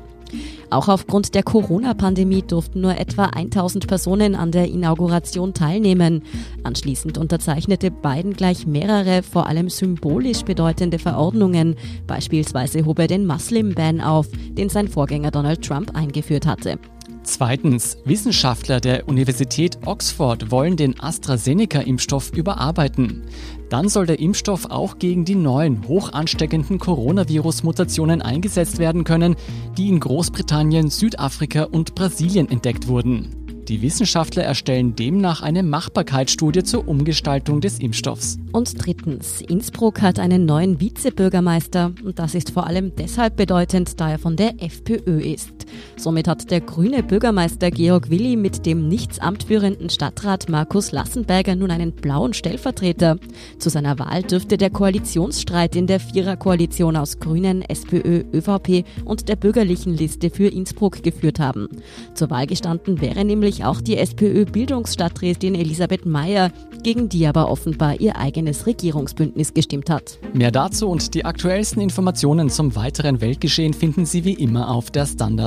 Auch 0.69 0.87
aufgrund 0.87 1.35
der 1.35 1.43
Corona-Pandemie 1.43 2.41
durften 2.41 2.81
nur 2.81 2.97
etwa 2.97 3.25
1000 3.25 3.87
Personen 3.87 4.35
an 4.35 4.51
der 4.51 4.67
Inauguration 4.67 5.53
teilnehmen. 5.53 6.23
Anschließend 6.63 7.17
unterzeichnete 7.17 7.91
Biden 7.91 8.33
gleich 8.33 8.65
mehrere, 8.65 9.23
vor 9.23 9.47
allem 9.47 9.69
symbolisch 9.69 10.43
bedeutende 10.43 10.99
Verordnungen. 10.99 11.75
Beispielsweise 12.07 12.85
hob 12.85 12.99
er 12.99 13.07
den 13.07 13.27
Muslim-Ban 13.27 14.01
auf, 14.01 14.27
den 14.51 14.69
sein 14.69 14.87
Vorgänger 14.87 15.31
Donald 15.31 15.63
Trump 15.63 15.95
eingeführt 15.95 16.47
hatte. 16.47 16.79
Zweitens, 17.23 17.97
Wissenschaftler 18.03 18.81
der 18.81 19.07
Universität 19.07 19.79
Oxford 19.85 20.51
wollen 20.51 20.75
den 20.75 20.99
AstraZeneca-Impfstoff 20.99 22.31
überarbeiten. 22.33 23.23
Dann 23.69 23.87
soll 23.87 24.05
der 24.05 24.19
Impfstoff 24.19 24.65
auch 24.69 24.99
gegen 24.99 25.23
die 25.23 25.35
neuen, 25.35 25.87
hoch 25.87 26.11
ansteckenden 26.11 26.79
Coronavirus-Mutationen 26.79 28.21
eingesetzt 28.21 28.77
werden 28.77 29.05
können, 29.05 29.35
die 29.77 29.87
in 29.87 30.01
Großbritannien, 30.01 30.89
Südafrika 30.89 31.63
und 31.63 31.95
Brasilien 31.95 32.49
entdeckt 32.51 32.87
wurden. 32.87 33.43
Die 33.69 33.81
Wissenschaftler 33.81 34.43
erstellen 34.43 34.93
demnach 34.93 35.41
eine 35.41 35.63
Machbarkeitsstudie 35.63 36.63
zur 36.63 36.85
Umgestaltung 36.85 37.61
des 37.61 37.79
Impfstoffs. 37.79 38.37
Und 38.51 38.85
drittens, 38.85 39.39
Innsbruck 39.39 40.01
hat 40.01 40.19
einen 40.19 40.45
neuen 40.45 40.81
Vizebürgermeister 40.81 41.93
und 42.03 42.19
das 42.19 42.35
ist 42.35 42.51
vor 42.51 42.67
allem 42.67 42.93
deshalb 42.97 43.37
bedeutend, 43.37 44.01
da 44.01 44.11
er 44.11 44.19
von 44.19 44.35
der 44.35 44.61
FPÖ 44.61 45.21
ist. 45.21 45.62
Somit 45.97 46.27
hat 46.27 46.51
der 46.51 46.61
grüne 46.61 47.03
Bürgermeister 47.03 47.71
Georg 47.71 48.09
Willi 48.09 48.35
mit 48.35 48.65
dem 48.65 48.87
nichts 48.87 49.19
amtführenden 49.19 49.89
Stadtrat 49.89 50.49
Markus 50.49 50.91
Lassenberger 50.91 51.55
nun 51.55 51.71
einen 51.71 51.91
blauen 51.91 52.33
Stellvertreter. 52.33 53.17
Zu 53.59 53.69
seiner 53.69 53.99
Wahl 53.99 54.23
dürfte 54.23 54.57
der 54.57 54.69
Koalitionsstreit 54.69 55.75
in 55.75 55.87
der 55.87 55.99
Viererkoalition 55.99 56.95
aus 56.95 57.19
Grünen, 57.19 57.61
SPÖ, 57.61 58.23
ÖVP 58.33 58.85
und 59.05 59.29
der 59.29 59.35
bürgerlichen 59.35 59.95
Liste 59.95 60.29
für 60.29 60.47
Innsbruck 60.47 61.03
geführt 61.03 61.39
haben. 61.39 61.69
Zur 62.13 62.29
Wahl 62.29 62.47
gestanden 62.47 63.01
wäre 63.01 63.23
nämlich 63.23 63.65
auch 63.65 63.81
die 63.81 63.97
SPÖ-Bildungsstadträtin 63.97 65.55
Elisabeth 65.55 66.05
Mayer, 66.05 66.51
gegen 66.83 67.09
die 67.09 67.27
aber 67.27 67.49
offenbar 67.49 67.99
ihr 67.99 68.17
eigenes 68.17 68.65
Regierungsbündnis 68.65 69.53
gestimmt 69.53 69.89
hat. 69.89 70.19
Mehr 70.33 70.51
dazu 70.51 70.89
und 70.89 71.13
die 71.13 71.25
aktuellsten 71.25 71.81
Informationen 71.81 72.49
zum 72.49 72.75
weiteren 72.75 73.21
Weltgeschehen 73.21 73.73
finden 73.73 74.05
Sie 74.05 74.25
wie 74.25 74.33
immer 74.33 74.69
auf 74.69 74.91
der 74.91 75.05